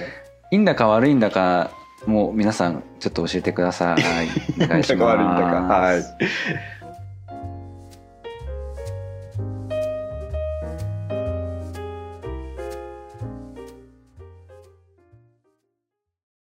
[0.52, 1.70] いいんだか悪いんだか
[2.06, 4.02] もう皆さんちょっと教えてください。
[4.62, 4.94] お願いします。
[4.94, 5.62] いいんだか悪いんだか。
[5.62, 6.02] はい